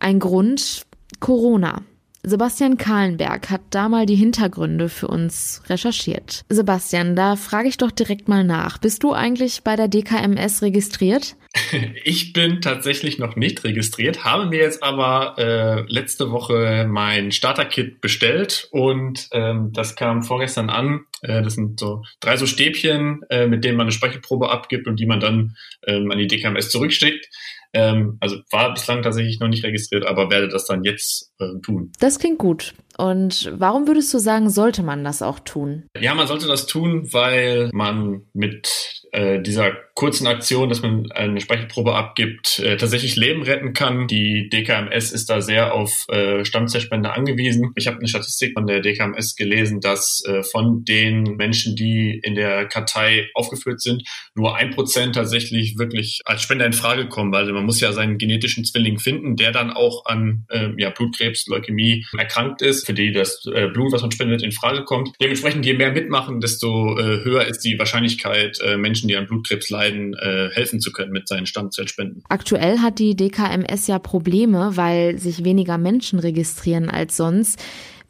Ein 0.00 0.18
Grund 0.18 0.86
Corona. 1.20 1.82
Sebastian 2.24 2.76
Kahlenberg 2.78 3.48
hat 3.48 3.60
da 3.70 3.88
mal 3.88 4.04
die 4.04 4.16
Hintergründe 4.16 4.88
für 4.88 5.06
uns 5.06 5.62
recherchiert. 5.68 6.44
Sebastian, 6.48 7.14
da 7.14 7.36
frage 7.36 7.68
ich 7.68 7.76
doch 7.76 7.92
direkt 7.92 8.28
mal 8.28 8.44
nach. 8.44 8.78
Bist 8.78 9.04
du 9.04 9.12
eigentlich 9.12 9.62
bei 9.62 9.76
der 9.76 9.88
DKMS 9.88 10.62
registriert? 10.62 11.36
Ich 12.04 12.32
bin 12.32 12.60
tatsächlich 12.60 13.18
noch 13.18 13.36
nicht 13.36 13.64
registriert, 13.64 14.24
habe 14.24 14.46
mir 14.46 14.60
jetzt 14.60 14.82
aber 14.82 15.34
äh, 15.38 15.92
letzte 15.92 16.30
Woche 16.30 16.86
mein 16.88 17.32
Starter-Kit 17.32 18.00
bestellt 18.00 18.68
und 18.70 19.28
ähm, 19.32 19.72
das 19.72 19.96
kam 19.96 20.22
vorgestern 20.22 20.70
an. 20.70 21.06
Äh, 21.22 21.42
das 21.42 21.54
sind 21.54 21.80
so 21.80 22.02
drei 22.20 22.36
so 22.36 22.46
Stäbchen, 22.46 23.22
äh, 23.30 23.46
mit 23.46 23.64
denen 23.64 23.76
man 23.76 23.86
eine 23.86 23.92
Speichelprobe 23.92 24.50
abgibt 24.50 24.86
und 24.86 25.00
die 25.00 25.06
man 25.06 25.20
dann 25.20 25.56
ähm, 25.86 26.10
an 26.10 26.18
die 26.18 26.26
DKMS 26.26 26.70
zurückschickt. 26.70 27.28
Ähm, 27.74 28.16
also 28.20 28.36
war 28.50 28.72
bislang 28.72 29.02
tatsächlich 29.02 29.40
noch 29.40 29.48
nicht 29.48 29.64
registriert, 29.64 30.06
aber 30.06 30.30
werde 30.30 30.48
das 30.48 30.66
dann 30.66 30.84
jetzt 30.84 31.32
äh, 31.38 31.60
tun. 31.62 31.92
Das 32.00 32.18
klingt 32.18 32.38
gut. 32.38 32.74
Und 32.96 33.52
warum 33.54 33.86
würdest 33.86 34.12
du 34.12 34.18
sagen, 34.18 34.50
sollte 34.50 34.82
man 34.82 35.04
das 35.04 35.22
auch 35.22 35.38
tun? 35.38 35.84
Ja, 35.98 36.14
man 36.14 36.26
sollte 36.26 36.48
das 36.48 36.66
tun, 36.66 37.12
weil 37.12 37.70
man 37.72 38.22
mit 38.32 39.04
äh, 39.12 39.40
dieser 39.40 39.72
kurzen 39.98 40.28
Aktion, 40.28 40.68
dass 40.68 40.80
man 40.80 41.10
eine 41.10 41.40
Speichelprobe 41.40 41.92
abgibt, 41.92 42.60
äh, 42.60 42.76
tatsächlich 42.76 43.16
Leben 43.16 43.42
retten 43.42 43.72
kann. 43.72 44.06
Die 44.06 44.48
DKMS 44.48 45.10
ist 45.10 45.28
da 45.28 45.40
sehr 45.40 45.74
auf 45.74 46.06
äh, 46.06 46.44
Stammzellspender 46.44 47.14
angewiesen. 47.14 47.72
Ich 47.74 47.88
habe 47.88 47.98
eine 47.98 48.06
Statistik 48.06 48.52
von 48.54 48.68
der 48.68 48.78
DKMS 48.78 49.34
gelesen, 49.34 49.80
dass 49.80 50.22
äh, 50.24 50.44
von 50.44 50.84
den 50.84 51.24
Menschen, 51.34 51.74
die 51.74 52.16
in 52.22 52.36
der 52.36 52.66
Kartei 52.66 53.28
aufgeführt 53.34 53.80
sind, 53.80 54.04
nur 54.36 54.54
ein 54.54 54.70
Prozent 54.70 55.16
tatsächlich 55.16 55.78
wirklich 55.78 56.20
als 56.24 56.42
Spender 56.42 56.66
in 56.66 56.74
Frage 56.74 57.08
kommen, 57.08 57.32
weil 57.32 57.52
man 57.52 57.66
muss 57.66 57.80
ja 57.80 57.90
seinen 57.92 58.18
genetischen 58.18 58.64
Zwilling 58.64 59.00
finden, 59.00 59.34
der 59.34 59.50
dann 59.50 59.72
auch 59.72 60.06
an 60.06 60.44
äh, 60.48 60.68
ja, 60.76 60.90
Blutkrebs, 60.90 61.48
Leukämie 61.48 62.06
erkrankt 62.16 62.62
ist 62.62 62.86
für 62.86 62.94
die 62.94 63.10
das 63.10 63.44
äh, 63.52 63.66
Blut, 63.66 63.92
was 63.92 64.02
man 64.02 64.12
spendet, 64.12 64.44
in 64.44 64.52
Frage 64.52 64.84
kommt. 64.84 65.10
Dementsprechend, 65.20 65.66
je 65.66 65.74
mehr 65.74 65.90
mitmachen, 65.90 66.40
desto 66.40 66.96
äh, 66.96 67.24
höher 67.24 67.46
ist 67.46 67.64
die 67.64 67.76
Wahrscheinlichkeit, 67.80 68.60
äh, 68.60 68.76
Menschen, 68.76 69.08
die 69.08 69.16
an 69.16 69.26
Blutkrebs 69.26 69.70
leiden, 69.70 69.87
äh, 70.14 70.50
helfen 70.52 70.80
zu 70.80 70.92
können 70.92 71.12
mit 71.12 71.28
seinen 71.28 71.46
Stammzellspenden. 71.46 72.22
Aktuell 72.28 72.78
hat 72.78 72.98
die 72.98 73.16
DKMS 73.16 73.86
ja 73.86 73.98
Probleme, 73.98 74.76
weil 74.76 75.18
sich 75.18 75.44
weniger 75.44 75.78
Menschen 75.78 76.18
registrieren 76.18 76.88
als 76.90 77.16
sonst. 77.16 77.60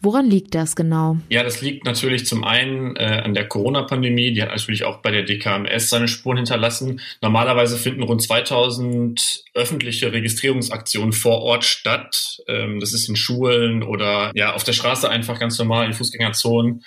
Woran 0.00 0.30
liegt 0.30 0.54
das 0.54 0.76
genau? 0.76 1.16
Ja, 1.28 1.42
das 1.42 1.61
liegt 1.61 1.85
natürlich 1.85 2.25
zum 2.25 2.44
einen 2.44 2.94
äh, 2.94 3.20
an 3.25 3.35
der 3.35 3.49
Corona-Pandemie. 3.49 4.32
Die 4.32 4.40
hat 4.40 4.50
natürlich 4.50 4.85
auch 4.85 4.99
bei 4.99 5.11
der 5.11 5.25
DKMS 5.25 5.90
seine 5.90 6.06
Spuren 6.06 6.37
hinterlassen. 6.37 7.00
Normalerweise 7.20 7.76
finden 7.76 8.04
rund 8.04 8.23
2000 8.23 9.42
öffentliche 9.54 10.12
Registrierungsaktionen 10.12 11.12
vor 11.12 11.40
Ort 11.42 11.64
statt. 11.64 12.38
Ähm, 12.47 12.78
das 12.78 12.92
ist 12.92 13.08
in 13.08 13.16
Schulen 13.16 13.82
oder 13.82 14.30
ja 14.37 14.54
auf 14.54 14.62
der 14.62 14.73
Straße 14.73 15.11
einfach 15.11 15.40
ganz 15.40 15.58
normal 15.58 15.87
in 15.87 15.94
Fußgängerzonen. 15.94 16.85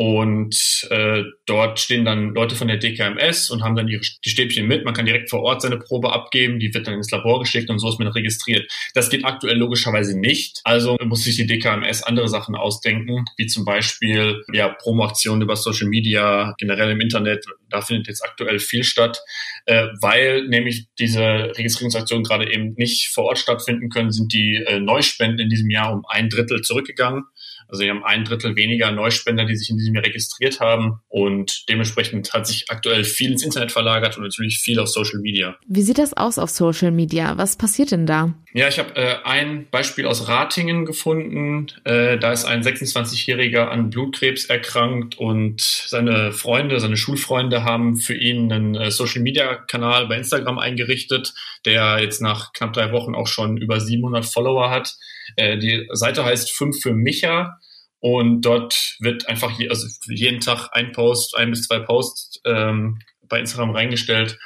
Und 0.00 0.86
äh, 0.90 1.24
dort 1.44 1.80
stehen 1.80 2.04
dann 2.04 2.32
Leute 2.32 2.54
von 2.54 2.68
der 2.68 2.76
DKMS 2.76 3.50
und 3.50 3.64
haben 3.64 3.74
dann 3.74 3.88
ihre, 3.88 4.02
die 4.24 4.30
Stäbchen 4.30 4.68
mit. 4.68 4.84
Man 4.84 4.94
kann 4.94 5.06
direkt 5.06 5.28
vor 5.28 5.42
Ort 5.42 5.60
seine 5.60 5.76
Probe 5.76 6.12
abgeben, 6.12 6.60
die 6.60 6.72
wird 6.72 6.86
dann 6.86 6.94
ins 6.94 7.10
Labor 7.10 7.40
geschickt 7.40 7.68
und 7.68 7.80
so 7.80 7.88
ist 7.88 7.98
man 7.98 8.06
registriert. 8.06 8.70
Das 8.94 9.10
geht 9.10 9.24
aktuell 9.24 9.56
logischerweise 9.56 10.16
nicht. 10.16 10.60
Also 10.62 10.96
muss 11.02 11.24
sich 11.24 11.34
die 11.34 11.48
DKMS 11.48 12.04
andere 12.04 12.28
Sachen 12.28 12.54
ausdenken, 12.54 13.24
wie 13.38 13.48
zum 13.48 13.64
Beispiel 13.64 14.44
ja, 14.52 14.68
Promoaktionen 14.68 15.42
über 15.42 15.56
Social 15.56 15.88
Media, 15.88 16.54
generell 16.58 16.92
im 16.92 17.00
Internet. 17.00 17.44
Da 17.68 17.80
findet 17.80 18.06
jetzt 18.06 18.24
aktuell 18.24 18.60
viel 18.60 18.84
statt, 18.84 19.20
äh, 19.66 19.88
weil 20.00 20.46
nämlich 20.46 20.86
diese 21.00 21.50
Registrierungsaktionen 21.58 22.22
gerade 22.22 22.48
eben 22.52 22.74
nicht 22.76 23.08
vor 23.08 23.24
Ort 23.24 23.38
stattfinden 23.40 23.88
können, 23.88 24.12
sind 24.12 24.32
die 24.32 24.62
äh, 24.64 24.78
Neuspenden 24.78 25.40
in 25.40 25.48
diesem 25.48 25.70
Jahr 25.70 25.92
um 25.92 26.04
ein 26.06 26.28
Drittel 26.28 26.62
zurückgegangen. 26.62 27.24
Also 27.68 27.84
wir 27.84 27.90
haben 27.90 28.04
ein 28.04 28.24
Drittel 28.24 28.56
weniger 28.56 28.90
Neuspender, 28.90 29.44
die 29.44 29.56
sich 29.56 29.70
in 29.70 29.76
diesem 29.76 29.94
Jahr 29.94 30.04
registriert 30.04 30.60
haben 30.60 31.00
und 31.08 31.68
dementsprechend 31.68 32.32
hat 32.32 32.46
sich 32.46 32.70
aktuell 32.70 33.04
viel 33.04 33.32
ins 33.32 33.42
Internet 33.42 33.72
verlagert 33.72 34.16
und 34.16 34.24
natürlich 34.24 34.58
viel 34.58 34.80
auf 34.80 34.88
Social 34.88 35.20
Media. 35.20 35.56
Wie 35.66 35.82
sieht 35.82 35.98
das 35.98 36.14
aus 36.14 36.38
auf 36.38 36.50
Social 36.50 36.90
Media? 36.90 37.36
Was 37.36 37.56
passiert 37.56 37.90
denn 37.90 38.06
da? 38.06 38.34
Ja, 38.54 38.68
ich 38.68 38.78
habe 38.78 38.96
äh, 38.96 39.16
ein 39.24 39.66
Beispiel 39.70 40.06
aus 40.06 40.26
Ratingen 40.26 40.86
gefunden. 40.86 41.66
Äh, 41.84 42.18
da 42.18 42.32
ist 42.32 42.46
ein 42.46 42.62
26-Jähriger 42.62 43.68
an 43.68 43.90
Blutkrebs 43.90 44.46
erkrankt 44.46 45.18
und 45.18 45.60
seine 45.60 46.32
Freunde, 46.32 46.80
seine 46.80 46.96
Schulfreunde 46.96 47.64
haben 47.64 47.96
für 47.96 48.14
ihn 48.14 48.50
einen 48.50 48.74
äh, 48.74 48.90
Social-Media-Kanal 48.90 50.06
bei 50.06 50.16
Instagram 50.16 50.58
eingerichtet, 50.58 51.34
der 51.66 51.98
jetzt 52.00 52.22
nach 52.22 52.52
knapp 52.54 52.72
drei 52.72 52.90
Wochen 52.92 53.14
auch 53.14 53.26
schon 53.26 53.58
über 53.58 53.80
700 53.80 54.24
Follower 54.24 54.70
hat. 54.70 54.96
Äh, 55.36 55.58
die 55.58 55.86
Seite 55.92 56.24
heißt 56.24 56.54
5 56.56 56.80
für 56.80 56.92
Micha 56.94 57.58
und 58.00 58.42
dort 58.42 58.96
wird 59.00 59.28
einfach 59.28 59.58
je, 59.58 59.68
also 59.68 59.86
jeden 60.08 60.40
Tag 60.40 60.68
ein 60.72 60.92
Post, 60.92 61.36
ein 61.36 61.50
bis 61.50 61.62
zwei 61.62 61.80
Posts 61.80 62.40
ähm, 62.44 62.98
bei 63.28 63.40
Instagram 63.40 63.70
reingestellt, 63.70 64.38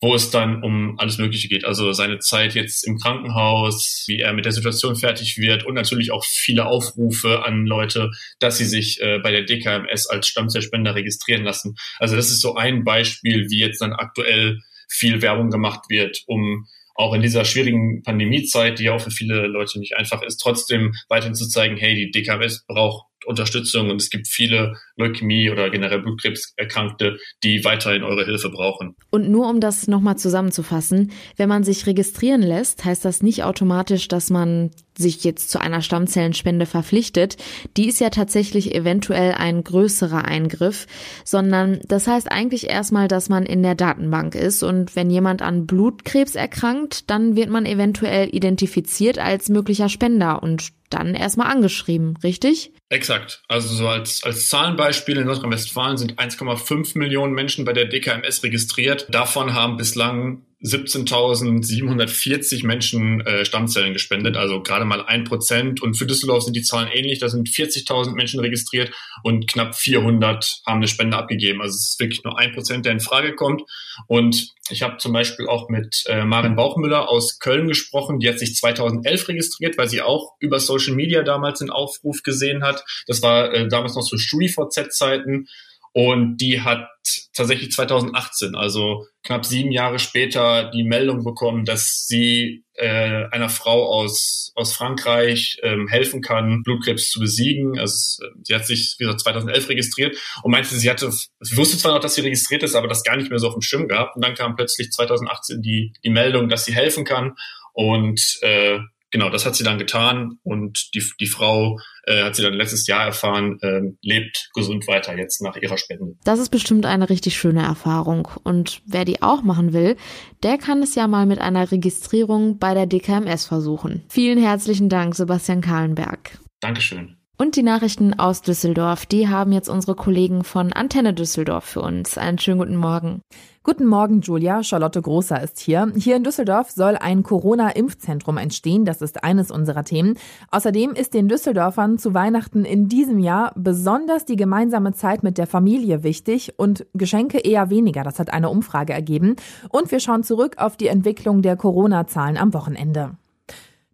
wo 0.00 0.14
es 0.14 0.30
dann 0.30 0.62
um 0.62 0.98
alles 0.98 1.18
Mögliche 1.18 1.48
geht. 1.48 1.64
Also 1.64 1.92
seine 1.92 2.18
Zeit 2.18 2.54
jetzt 2.54 2.86
im 2.86 2.98
Krankenhaus, 2.98 4.04
wie 4.06 4.20
er 4.20 4.32
mit 4.32 4.44
der 4.44 4.52
Situation 4.52 4.96
fertig 4.96 5.36
wird 5.36 5.64
und 5.64 5.74
natürlich 5.74 6.10
auch 6.10 6.24
viele 6.24 6.66
Aufrufe 6.66 7.44
an 7.44 7.66
Leute, 7.66 8.10
dass 8.38 8.58
sie 8.58 8.64
sich 8.64 9.00
äh, 9.00 9.18
bei 9.18 9.30
der 9.30 9.44
DKMS 9.44 10.06
als 10.06 10.28
Stammzellspender 10.28 10.94
registrieren 10.94 11.44
lassen. 11.44 11.76
Also 11.98 12.16
das 12.16 12.30
ist 12.30 12.40
so 12.40 12.54
ein 12.54 12.84
Beispiel, 12.84 13.48
wie 13.50 13.60
jetzt 13.60 13.80
dann 13.80 13.92
aktuell 13.92 14.60
viel 14.88 15.22
Werbung 15.22 15.50
gemacht 15.50 15.84
wird, 15.88 16.22
um 16.26 16.66
auch 16.94 17.14
in 17.14 17.22
dieser 17.22 17.44
schwierigen 17.44 18.02
Pandemiezeit, 18.02 18.78
die 18.78 18.84
ja 18.84 18.92
auch 18.94 19.00
für 19.00 19.10
viele 19.10 19.46
Leute 19.46 19.78
nicht 19.78 19.96
einfach 19.96 20.22
ist, 20.22 20.38
trotzdem 20.38 20.94
weiterhin 21.08 21.34
zu 21.34 21.48
zeigen, 21.48 21.76
hey, 21.76 21.94
die 21.94 22.10
DKMS 22.10 22.64
braucht 22.66 23.06
Unterstützung 23.26 23.90
und 23.90 24.00
es 24.00 24.10
gibt 24.10 24.28
viele 24.28 24.76
Leukämie 24.96 25.50
oder 25.50 25.70
generell 25.70 26.00
Blutkrebserkrankte, 26.00 27.18
die 27.42 27.64
weiterhin 27.64 28.02
eure 28.02 28.24
Hilfe 28.24 28.48
brauchen. 28.50 28.96
Und 29.10 29.28
nur 29.28 29.48
um 29.48 29.60
das 29.60 29.88
nochmal 29.88 30.16
zusammenzufassen, 30.16 31.12
wenn 31.36 31.48
man 31.48 31.64
sich 31.64 31.86
registrieren 31.86 32.42
lässt, 32.42 32.84
heißt 32.84 33.04
das 33.04 33.22
nicht 33.22 33.44
automatisch, 33.44 34.08
dass 34.08 34.30
man 34.30 34.70
sich 35.00 35.24
jetzt 35.24 35.50
zu 35.50 35.60
einer 35.60 35.82
Stammzellenspende 35.82 36.66
verpflichtet. 36.66 37.36
Die 37.76 37.88
ist 37.88 38.00
ja 38.00 38.10
tatsächlich 38.10 38.74
eventuell 38.74 39.32
ein 39.32 39.64
größerer 39.64 40.24
Eingriff, 40.24 40.86
sondern 41.24 41.80
das 41.88 42.06
heißt 42.06 42.30
eigentlich 42.30 42.68
erstmal, 42.68 43.08
dass 43.08 43.28
man 43.28 43.44
in 43.44 43.62
der 43.62 43.74
Datenbank 43.74 44.34
ist 44.34 44.62
und 44.62 44.94
wenn 44.96 45.10
jemand 45.10 45.42
an 45.42 45.66
Blutkrebs 45.66 46.34
erkrankt, 46.34 47.10
dann 47.10 47.36
wird 47.36 47.50
man 47.50 47.66
eventuell 47.66 48.28
identifiziert 48.34 49.18
als 49.18 49.48
möglicher 49.48 49.88
Spender 49.88 50.42
und 50.42 50.68
dann 50.90 51.14
erstmal 51.14 51.50
angeschrieben, 51.50 52.16
richtig? 52.22 52.72
Exakt. 52.88 53.42
Also 53.48 53.74
so 53.74 53.86
als, 53.86 54.24
als 54.24 54.48
Zahlenbeispiel 54.48 55.16
in 55.16 55.26
Nordrhein-Westfalen 55.26 55.96
sind 55.96 56.18
1,5 56.18 56.98
Millionen 56.98 57.32
Menschen 57.32 57.64
bei 57.64 57.72
der 57.72 57.86
DKMS 57.86 58.42
registriert. 58.42 59.06
Davon 59.10 59.54
haben 59.54 59.76
bislang 59.76 60.42
17.740 60.62 62.66
Menschen 62.66 63.22
äh, 63.22 63.46
Stammzellen 63.46 63.94
gespendet, 63.94 64.36
also 64.36 64.62
gerade 64.62 64.84
mal 64.84 65.02
ein 65.04 65.24
Prozent. 65.24 65.80
Und 65.80 65.94
für 65.94 66.04
Düsseldorf 66.04 66.42
sind 66.42 66.54
die 66.54 66.62
Zahlen 66.62 66.90
ähnlich. 66.92 67.18
Da 67.18 67.30
sind 67.30 67.48
40.000 67.48 68.12
Menschen 68.12 68.40
registriert 68.40 68.92
und 69.22 69.48
knapp 69.48 69.74
400 69.74 70.60
haben 70.66 70.76
eine 70.76 70.88
Spende 70.88 71.16
abgegeben. 71.16 71.62
Also 71.62 71.76
es 71.76 71.90
ist 71.90 72.00
wirklich 72.00 72.22
nur 72.24 72.38
ein 72.38 72.52
Prozent, 72.52 72.84
der 72.84 72.92
in 72.92 73.00
Frage 73.00 73.34
kommt. 73.34 73.62
Und 74.06 74.52
ich 74.68 74.82
habe 74.82 74.98
zum 74.98 75.14
Beispiel 75.14 75.48
auch 75.48 75.70
mit 75.70 76.04
äh, 76.06 76.24
Marin 76.24 76.56
Bauchmüller 76.56 77.08
aus 77.08 77.38
Köln 77.38 77.66
gesprochen. 77.66 78.20
Die 78.20 78.28
hat 78.28 78.38
sich 78.38 78.54
2011 78.54 79.28
registriert, 79.28 79.78
weil 79.78 79.88
sie 79.88 80.02
auch 80.02 80.34
über 80.40 80.60
Social 80.60 80.94
Media 80.94 81.22
damals 81.22 81.60
den 81.60 81.70
Aufruf 81.70 82.22
gesehen 82.22 82.62
hat. 82.62 82.84
Das 83.06 83.22
war 83.22 83.54
äh, 83.54 83.66
damals 83.66 83.94
noch 83.94 84.02
so 84.02 84.18
StudiVZ-Zeiten. 84.18 85.48
Und 85.92 86.36
die 86.36 86.60
hat 86.60 86.86
tatsächlich 87.34 87.72
2018, 87.72 88.54
also 88.54 89.06
knapp 89.24 89.44
sieben 89.44 89.72
Jahre 89.72 89.98
später, 89.98 90.70
die 90.70 90.84
Meldung 90.84 91.24
bekommen, 91.24 91.64
dass 91.64 92.06
sie 92.06 92.64
äh, 92.74 93.24
einer 93.30 93.48
Frau 93.48 93.86
aus, 93.92 94.52
aus 94.54 94.72
Frankreich 94.72 95.58
ähm, 95.62 95.88
helfen 95.88 96.22
kann, 96.22 96.62
Blutkrebs 96.62 97.10
zu 97.10 97.18
besiegen. 97.18 97.78
Also 97.78 98.24
sie 98.42 98.54
hat 98.54 98.66
sich, 98.66 98.94
wie 98.98 99.04
gesagt, 99.04 99.20
2011 99.22 99.68
registriert 99.68 100.16
und 100.42 100.52
meinte, 100.52 100.74
sie 100.76 100.88
hatte, 100.88 101.10
sie 101.10 101.56
wusste 101.56 101.76
zwar 101.76 101.92
noch, 101.92 102.00
dass 102.00 102.14
sie 102.14 102.20
registriert 102.20 102.62
ist, 102.62 102.76
aber 102.76 102.86
das 102.86 103.02
gar 103.02 103.16
nicht 103.16 103.30
mehr 103.30 103.40
so 103.40 103.48
auf 103.48 103.54
dem 103.54 103.62
Schirm 103.62 103.88
gehabt. 103.88 104.14
Und 104.14 104.24
dann 104.24 104.34
kam 104.34 104.54
plötzlich 104.54 104.92
2018 104.92 105.60
die, 105.60 105.92
die 106.04 106.10
Meldung, 106.10 106.48
dass 106.48 106.64
sie 106.64 106.74
helfen 106.74 107.04
kann. 107.04 107.34
Und 107.72 108.38
äh, 108.42 108.78
genau, 109.10 109.28
das 109.28 109.44
hat 109.44 109.56
sie 109.56 109.64
dann 109.64 109.78
getan 109.78 110.38
und 110.44 110.94
die, 110.94 111.04
die 111.18 111.26
Frau 111.26 111.80
äh, 112.04 112.24
hat 112.24 112.36
sie 112.36 112.42
dann 112.42 112.54
letztes 112.54 112.86
Jahr 112.86 113.04
erfahren, 113.04 113.58
äh, 113.62 113.80
lebt 114.02 114.50
gesund 114.54 114.86
weiter 114.86 115.16
jetzt 115.16 115.42
nach 115.42 115.56
ihrer 115.56 115.78
Spende. 115.78 116.14
Das 116.24 116.38
ist 116.38 116.50
bestimmt 116.50 116.86
eine 116.86 117.08
richtig 117.08 117.36
schöne 117.36 117.62
Erfahrung 117.62 118.28
und 118.44 118.82
wer 118.86 119.04
die 119.04 119.22
auch 119.22 119.42
machen 119.42 119.72
will, 119.72 119.96
der 120.42 120.58
kann 120.58 120.82
es 120.82 120.94
ja 120.94 121.06
mal 121.06 121.26
mit 121.26 121.40
einer 121.40 121.70
Registrierung 121.70 122.58
bei 122.58 122.74
der 122.74 122.86
DKMS 122.86 123.46
versuchen. 123.46 124.04
Vielen 124.08 124.38
herzlichen 124.38 124.88
Dank, 124.88 125.14
Sebastian 125.14 125.60
Kahlenberg. 125.60 126.38
Dankeschön. 126.60 127.19
Und 127.40 127.56
die 127.56 127.62
Nachrichten 127.62 128.18
aus 128.18 128.42
Düsseldorf, 128.42 129.06
die 129.06 129.28
haben 129.28 129.50
jetzt 129.52 129.70
unsere 129.70 129.94
Kollegen 129.94 130.44
von 130.44 130.74
Antenne 130.74 131.14
Düsseldorf 131.14 131.64
für 131.64 131.80
uns. 131.80 132.18
Einen 132.18 132.36
schönen 132.36 132.58
guten 132.58 132.76
Morgen. 132.76 133.22
Guten 133.62 133.86
Morgen, 133.86 134.20
Julia. 134.20 134.62
Charlotte 134.62 135.00
Großer 135.00 135.42
ist 135.42 135.58
hier. 135.58 135.90
Hier 135.96 136.16
in 136.16 136.22
Düsseldorf 136.22 136.70
soll 136.70 136.96
ein 136.96 137.22
Corona-Impfzentrum 137.22 138.36
entstehen. 138.36 138.84
Das 138.84 139.00
ist 139.00 139.24
eines 139.24 139.50
unserer 139.50 139.84
Themen. 139.84 140.18
Außerdem 140.50 140.92
ist 140.92 141.14
den 141.14 141.28
Düsseldorfern 141.28 141.96
zu 141.96 142.12
Weihnachten 142.12 142.66
in 142.66 142.88
diesem 142.88 143.18
Jahr 143.20 143.54
besonders 143.56 144.26
die 144.26 144.36
gemeinsame 144.36 144.92
Zeit 144.92 145.22
mit 145.22 145.38
der 145.38 145.46
Familie 145.46 146.02
wichtig 146.02 146.58
und 146.58 146.84
Geschenke 146.92 147.38
eher 147.38 147.70
weniger. 147.70 148.02
Das 148.02 148.18
hat 148.18 148.30
eine 148.34 148.50
Umfrage 148.50 148.92
ergeben. 148.92 149.36
Und 149.70 149.90
wir 149.90 150.00
schauen 150.00 150.24
zurück 150.24 150.56
auf 150.58 150.76
die 150.76 150.88
Entwicklung 150.88 151.40
der 151.40 151.56
Corona-Zahlen 151.56 152.36
am 152.36 152.52
Wochenende. 152.52 153.12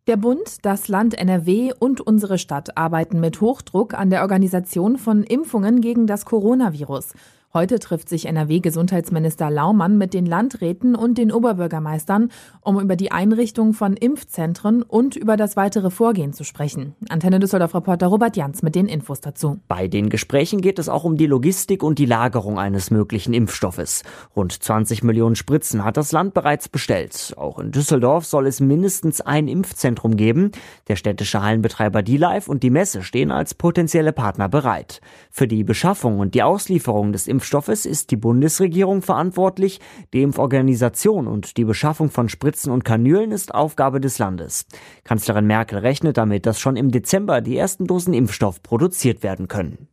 Der 0.07 0.17
Bund, 0.17 0.65
das 0.65 0.87
Land 0.87 1.19
NRW 1.19 1.73
und 1.77 2.01
unsere 2.01 2.39
Stadt 2.39 2.77
arbeiten 2.77 3.19
mit 3.19 3.41
Hochdruck 3.41 3.95
an 3.95 4.09
der 4.09 4.23
Organisation 4.23 4.99
von 4.99 5.25
Impfungen 5.25 5.81
gegen 5.81 6.07
das 6.07 6.25
Coronavirus. 6.25 7.15
Heute 7.57 7.79
trifft 7.79 8.11
sich 8.11 8.27
NRW-Gesundheitsminister 8.27 9.51
Laumann 9.51 9.97
mit 9.97 10.13
den 10.13 10.27
Landräten 10.27 10.95
und 10.95 11.17
den 11.17 11.33
Oberbürgermeistern, 11.33 12.31
um 12.61 12.79
über 12.79 12.97
die 12.97 13.13
Einrichtung 13.13 13.73
von 13.73 13.95
Impfzentren 13.95 14.83
und 14.83 15.17
über 15.17 15.39
das 15.39 15.57
weitere 15.57 15.89
Vorgehen 15.89 16.35
zu 16.35 16.45
sprechen. 16.45 16.95
Antenne 17.09 17.39
Düsseldorf-Reporter 17.39 18.09
Robert 18.09 18.37
Jans 18.37 18.61
mit 18.61 18.75
den 18.75 18.89
Infos 18.89 19.23
dazu. 19.23 19.59
Bei 19.69 19.89
den 19.89 20.11
Gesprächen 20.11 20.61
geht 20.61 20.79
es 20.79 20.91
auch 20.91 21.05
um 21.05 21.17
die 21.17 21.25
Logistik 21.25 21.83
und 21.83 21.99
die 21.99 22.05
Lagerung 22.05 22.59
eines 22.59 22.91
möglichen 22.91 23.33
Impfstoffes. 23.33 24.03
Rund 24.37 24.53
20 24.53 25.03
Millionen 25.03 25.35
Spritzen 25.35 25.83
hat 25.83 25.97
das 25.97 26.13
Land 26.13 26.35
bereits 26.35 26.69
bestellt. 26.69 27.33
Auch 27.39 27.59
in 27.59 27.73
Düsseldorf 27.73 28.27
soll 28.27 28.47
es 28.49 28.61
mindestens 28.61 29.23
ein 29.23 29.49
Impfzentrum 29.49 30.19
geben. 30.19 30.51
Der 30.89 30.97
städtische 30.97 31.41
Hallenbetreiber 31.41 32.03
D-Live 32.03 32.49
und 32.49 32.63
die 32.63 32.69
Messe 32.69 33.03
stehen 33.03 33.31
als 33.31 33.55
potenzielle 33.55 34.13
Partner 34.13 34.51
bereit. 34.51 35.01
Für 35.31 35.49
die 35.49 35.65
Beschaffung 35.65 36.19
und 36.19 36.35
die 36.35 36.43
Auslieferung 36.43 37.13
des 37.13 37.27
Impfstoffes 37.27 37.46
Impfstoffes 37.47 37.87
ist 37.87 38.11
die 38.11 38.17
Bundesregierung 38.17 39.03
verantwortlich. 39.03 39.79
Die 40.13 40.23
Impforganisation 40.23 41.29
und 41.29 41.57
die 41.57 41.65
Beschaffung 41.65 42.11
von 42.11 42.29
Spritzen 42.29 42.73
und 42.73 42.85
Kanülen 42.85 43.31
ist 43.31 43.55
Aufgabe 43.55 44.01
des 44.01 44.19
Landes. 44.19 44.67
Kanzlerin 45.05 45.47
Merkel 45.47 45.79
rechnet 45.79 46.17
damit, 46.17 46.45
dass 46.45 46.59
schon 46.59 46.75
im 46.75 46.91
Dezember 46.91 47.41
die 47.43 47.57
ersten 47.57 47.87
Dosen 47.87 48.15
Impfstoff 48.15 48.65
produziert 48.65 49.23
werden 49.23 49.47
können. 49.47 49.87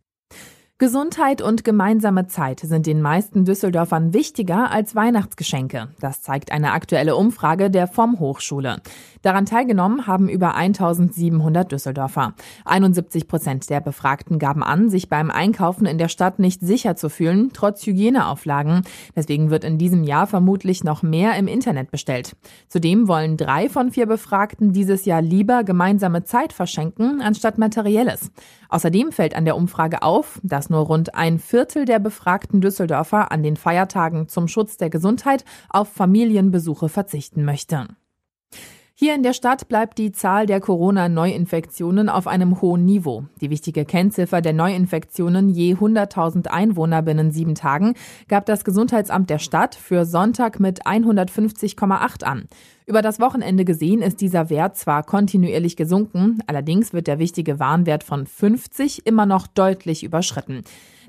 Gesundheit 0.84 1.42
und 1.42 1.64
gemeinsame 1.64 2.28
Zeit 2.28 2.60
sind 2.60 2.88
den 2.88 3.02
meisten 3.02 3.46
Düsseldorfern 3.46 4.14
wichtiger 4.14 4.70
als 4.70 4.96
Weihnachtsgeschenke. 4.96 5.88
Das 6.02 6.22
zeigt 6.22 6.52
eine 6.52 6.74
aktuelle 6.74 7.16
Umfrage 7.16 7.72
der 7.72 7.88
FOM 7.88 8.20
Hochschule. 8.20 8.82
Daran 9.22 9.46
teilgenommen 9.46 10.08
haben 10.08 10.28
über 10.28 10.56
1700 10.56 11.72
Düsseldorfer. 11.72 12.34
71 12.66 13.30
Prozent 13.30 13.70
der 13.70 13.80
Befragten 13.80 14.40
gaben 14.40 14.62
an, 14.62 14.90
sich 14.90 15.08
beim 15.08 15.32
Einkaufen 15.32 15.86
in 15.86 15.98
der 15.98 16.10
Stadt 16.10 16.40
nicht 16.40 16.60
sicher 16.60 16.98
zu 16.98 17.08
fühlen, 17.08 17.52
trotz 17.54 17.86
Hygieneauflagen. 17.86 18.82
Deswegen 19.16 19.52
wird 19.52 19.64
in 19.64 19.78
diesem 19.78 20.04
Jahr 20.04 20.28
vermutlich 20.28 20.84
noch 20.84 21.02
mehr 21.02 21.38
im 21.38 21.48
Internet 21.48 21.92
bestellt. 21.92 22.36
Zudem 22.68 23.08
wollen 23.08 23.38
drei 23.38 23.70
von 23.70 23.90
vier 23.92 24.06
Befragten 24.06 24.74
dieses 24.74 25.06
Jahr 25.06 25.22
lieber 25.22 25.64
gemeinsame 25.64 26.26
Zeit 26.26 26.52
verschenken, 26.52 27.22
anstatt 27.22 27.58
materielles. 27.58 28.32
Außerdem 28.68 29.12
fällt 29.12 29.36
an 29.36 29.46
der 29.46 29.56
Umfrage 29.56 30.02
auf, 30.02 30.42
dass 30.44 30.72
nur 30.74 30.88
rund 30.88 31.16
ein 31.16 31.40
Viertel 31.40 31.86
der 31.86 32.00
befragten 32.00 32.60
Düsseldorfer 32.60 33.32
an 33.32 33.44
den 33.44 33.56
Feiertagen 33.56 34.28
zum 34.28 34.48
Schutz 34.48 34.76
der 34.76 34.90
Gesundheit 34.90 35.46
auf 35.70 35.88
Familienbesuche 35.88 36.90
verzichten 36.90 37.46
möchte. 37.46 37.88
Hier 38.96 39.16
in 39.16 39.24
der 39.24 39.34
Stadt 39.34 39.68
bleibt 39.70 39.98
die 39.98 40.12
Zahl 40.12 40.46
der 40.46 40.60
Corona-Neuinfektionen 40.60 42.10
auf 42.10 42.28
einem 42.28 42.62
hohen 42.62 42.86
Niveau. 42.86 43.26
Die 43.42 43.50
wichtige 43.50 43.86
Kennziffer 43.86 44.40
der 44.40 44.54
Neuinfektionen 44.54 45.50
je 45.50 45.74
100.000 45.74 46.46
Einwohner 46.46 47.02
binnen 47.02 47.32
sieben 47.32 47.56
Tagen 47.56 47.96
gab 48.28 48.46
das 48.46 48.64
Gesundheitsamt 48.64 49.32
der 49.32 49.40
Stadt 49.40 49.74
für 49.74 50.06
Sonntag 50.06 50.60
mit 50.60 50.86
150,8 50.86 52.24
an. 52.24 52.48
Über 52.86 53.02
das 53.02 53.20
Wochenende 53.20 53.66
gesehen 53.66 54.04
ist 54.04 54.22
dieser 54.22 54.52
Wert 54.52 54.78
zwar 54.78 55.02
kontinuierlich 55.02 55.76
gesunken, 55.76 56.44
allerdings 56.46 56.94
wird 56.94 57.08
der 57.08 57.18
wichtige 57.18 57.60
Warnwert 57.60 58.04
von 58.04 58.28
50 58.28 59.08
immer 59.08 59.26
noch 59.26 59.48
deutlich 59.48 60.04
überschritten. 60.04 60.64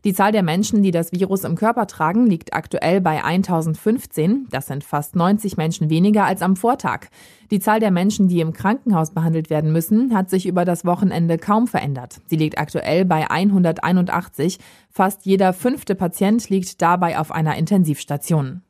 Die 0.04 0.12
Zahl 0.12 0.32
der 0.32 0.42
Menschen, 0.42 0.82
die 0.82 0.90
das 0.90 1.12
Virus 1.12 1.44
im 1.44 1.56
Körper 1.56 1.86
tragen, 1.86 2.26
liegt 2.26 2.52
aktuell 2.52 3.00
bei 3.00 3.24
1015. 3.24 4.48
Das 4.50 4.66
sind 4.66 4.84
fast 4.84 5.16
90 5.16 5.56
Menschen 5.56 5.88
weniger 5.88 6.26
als 6.26 6.42
am 6.42 6.56
Vortag. 6.56 7.06
Die 7.50 7.58
Zahl 7.58 7.80
der 7.80 7.90
Menschen, 7.90 8.28
die 8.28 8.40
im 8.40 8.52
Krankenhaus 8.52 9.12
behandelt 9.12 9.48
werden 9.48 9.72
müssen, 9.72 10.14
hat 10.14 10.28
sich 10.28 10.44
über 10.44 10.66
das 10.66 10.84
Wochenende 10.84 11.38
kaum 11.38 11.66
verändert. 11.66 12.20
Sie 12.26 12.36
liegt 12.36 12.58
aktuell 12.58 13.06
bei 13.06 13.30
181. 13.30 14.58
Fast 14.90 15.24
jeder 15.24 15.54
fünfte 15.54 15.94
Patient 15.94 16.50
liegt 16.50 16.82
dabei 16.82 17.18
auf 17.18 17.32
einer 17.32 17.56
Intensivstation. 17.56 18.60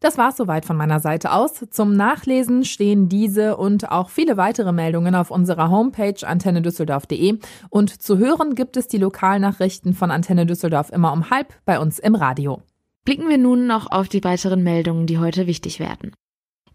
Das 0.00 0.16
war's 0.16 0.36
soweit 0.36 0.64
von 0.64 0.76
meiner 0.76 1.00
Seite 1.00 1.32
aus. 1.32 1.64
Zum 1.70 1.94
Nachlesen 1.94 2.64
stehen 2.64 3.08
diese 3.08 3.56
und 3.56 3.90
auch 3.90 4.10
viele 4.10 4.36
weitere 4.36 4.72
Meldungen 4.72 5.14
auf 5.14 5.30
unserer 5.30 5.70
Homepage 5.70 6.26
antennedüsseldorf.de 6.26 7.38
und 7.70 8.00
zu 8.00 8.18
hören 8.18 8.54
gibt 8.54 8.76
es 8.76 8.86
die 8.86 8.98
Lokalnachrichten 8.98 9.94
von 9.94 10.10
Antenne 10.10 10.46
Düsseldorf 10.46 10.90
immer 10.90 11.12
um 11.12 11.30
halb 11.30 11.52
bei 11.64 11.80
uns 11.80 11.98
im 11.98 12.14
Radio. 12.14 12.62
Blicken 13.04 13.28
wir 13.28 13.38
nun 13.38 13.66
noch 13.66 13.90
auf 13.90 14.08
die 14.08 14.22
weiteren 14.22 14.62
Meldungen, 14.62 15.06
die 15.06 15.18
heute 15.18 15.46
wichtig 15.46 15.80
werden. 15.80 16.12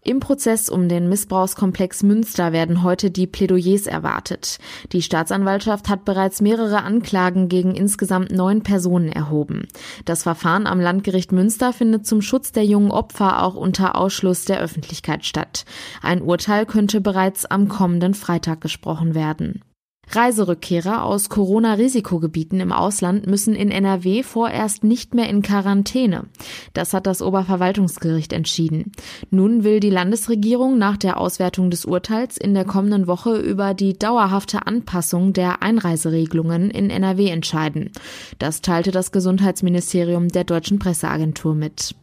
Im 0.06 0.20
Prozess 0.20 0.68
um 0.68 0.90
den 0.90 1.08
Missbrauchskomplex 1.08 2.02
Münster 2.02 2.52
werden 2.52 2.82
heute 2.82 3.10
die 3.10 3.26
Plädoyers 3.26 3.86
erwartet. 3.86 4.58
Die 4.92 5.00
Staatsanwaltschaft 5.00 5.88
hat 5.88 6.04
bereits 6.04 6.42
mehrere 6.42 6.82
Anklagen 6.82 7.48
gegen 7.48 7.74
insgesamt 7.74 8.30
neun 8.30 8.62
Personen 8.62 9.10
erhoben. 9.10 9.66
Das 10.04 10.24
Verfahren 10.24 10.66
am 10.66 10.78
Landgericht 10.78 11.32
Münster 11.32 11.72
findet 11.72 12.06
zum 12.06 12.20
Schutz 12.20 12.52
der 12.52 12.66
jungen 12.66 12.90
Opfer 12.90 13.42
auch 13.42 13.54
unter 13.54 13.96
Ausschluss 13.96 14.44
der 14.44 14.60
Öffentlichkeit 14.60 15.24
statt. 15.24 15.64
Ein 16.02 16.20
Urteil 16.20 16.66
könnte 16.66 17.00
bereits 17.00 17.46
am 17.46 17.68
kommenden 17.68 18.12
Freitag 18.12 18.60
gesprochen 18.60 19.14
werden. 19.14 19.62
Reiserückkehrer 20.10 21.04
aus 21.04 21.28
Corona-Risikogebieten 21.28 22.60
im 22.60 22.72
Ausland 22.72 23.26
müssen 23.26 23.54
in 23.54 23.70
NRW 23.70 24.22
vorerst 24.22 24.84
nicht 24.84 25.14
mehr 25.14 25.28
in 25.28 25.42
Quarantäne. 25.42 26.24
Das 26.72 26.92
hat 26.92 27.06
das 27.06 27.22
Oberverwaltungsgericht 27.22 28.32
entschieden. 28.32 28.92
Nun 29.30 29.64
will 29.64 29.80
die 29.80 29.90
Landesregierung 29.90 30.78
nach 30.78 30.96
der 30.96 31.18
Auswertung 31.18 31.70
des 31.70 31.84
Urteils 31.84 32.36
in 32.36 32.54
der 32.54 32.64
kommenden 32.64 33.06
Woche 33.06 33.36
über 33.36 33.74
die 33.74 33.98
dauerhafte 33.98 34.66
Anpassung 34.66 35.32
der 35.32 35.62
Einreiseregelungen 35.62 36.70
in 36.70 36.90
NRW 36.90 37.28
entscheiden. 37.28 37.90
Das 38.38 38.60
teilte 38.60 38.90
das 38.90 39.12
Gesundheitsministerium 39.12 40.28
der 40.28 40.44
deutschen 40.44 40.78
Presseagentur 40.78 41.54
mit. 41.54 41.94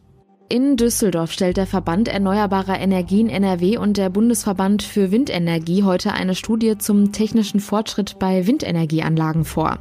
In 0.52 0.76
Düsseldorf 0.76 1.32
stellt 1.32 1.56
der 1.56 1.66
Verband 1.66 2.08
Erneuerbarer 2.08 2.78
Energien 2.78 3.30
NRW 3.30 3.78
und 3.78 3.96
der 3.96 4.10
Bundesverband 4.10 4.82
für 4.82 5.10
Windenergie 5.10 5.82
heute 5.82 6.12
eine 6.12 6.34
Studie 6.34 6.76
zum 6.76 7.10
technischen 7.10 7.58
Fortschritt 7.58 8.18
bei 8.18 8.46
Windenergieanlagen 8.46 9.46
vor. 9.46 9.78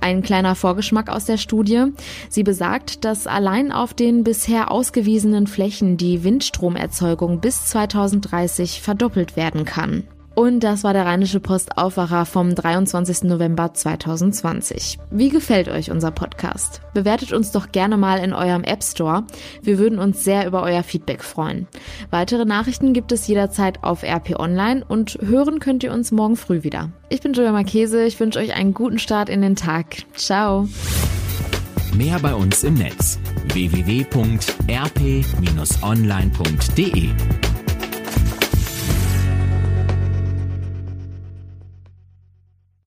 Ein 0.00 0.22
kleiner 0.22 0.54
Vorgeschmack 0.54 1.10
aus 1.10 1.24
der 1.24 1.36
Studie. 1.36 1.86
Sie 2.28 2.44
besagt, 2.44 3.04
dass 3.04 3.26
allein 3.26 3.72
auf 3.72 3.92
den 3.92 4.22
bisher 4.22 4.70
ausgewiesenen 4.70 5.48
Flächen 5.48 5.96
die 5.96 6.22
Windstromerzeugung 6.22 7.40
bis 7.40 7.66
2030 7.66 8.82
verdoppelt 8.82 9.34
werden 9.34 9.64
kann. 9.64 10.04
Und 10.34 10.60
das 10.60 10.82
war 10.82 10.92
der 10.92 11.06
Rheinische 11.06 11.38
Post 11.40 11.78
Aufwacher 11.78 12.26
vom 12.26 12.54
23. 12.54 13.22
November 13.24 13.72
2020. 13.72 14.98
Wie 15.10 15.28
gefällt 15.28 15.68
euch 15.68 15.90
unser 15.90 16.10
Podcast? 16.10 16.80
Bewertet 16.92 17.32
uns 17.32 17.52
doch 17.52 17.70
gerne 17.70 17.96
mal 17.96 18.18
in 18.18 18.32
eurem 18.32 18.64
App 18.64 18.82
Store. 18.82 19.22
Wir 19.62 19.78
würden 19.78 19.98
uns 19.98 20.24
sehr 20.24 20.46
über 20.46 20.62
euer 20.62 20.82
Feedback 20.82 21.22
freuen. 21.22 21.68
Weitere 22.10 22.44
Nachrichten 22.44 22.92
gibt 22.92 23.12
es 23.12 23.28
jederzeit 23.28 23.84
auf 23.84 24.02
RP 24.02 24.38
Online 24.38 24.84
und 24.86 25.18
hören 25.20 25.60
könnt 25.60 25.84
ihr 25.84 25.92
uns 25.92 26.10
morgen 26.10 26.36
früh 26.36 26.64
wieder. 26.64 26.90
Ich 27.10 27.20
bin 27.20 27.32
Julia 27.32 27.52
Marchese. 27.52 28.04
Ich 28.04 28.18
wünsche 28.18 28.40
euch 28.40 28.54
einen 28.54 28.74
guten 28.74 28.98
Start 28.98 29.28
in 29.28 29.40
den 29.40 29.54
Tag. 29.54 29.98
Ciao. 30.14 30.68
Mehr 31.94 32.18
bei 32.18 32.34
uns 32.34 32.64
im 32.64 32.74
Netz 32.74 33.20
www.rp-online.de 33.52 34.34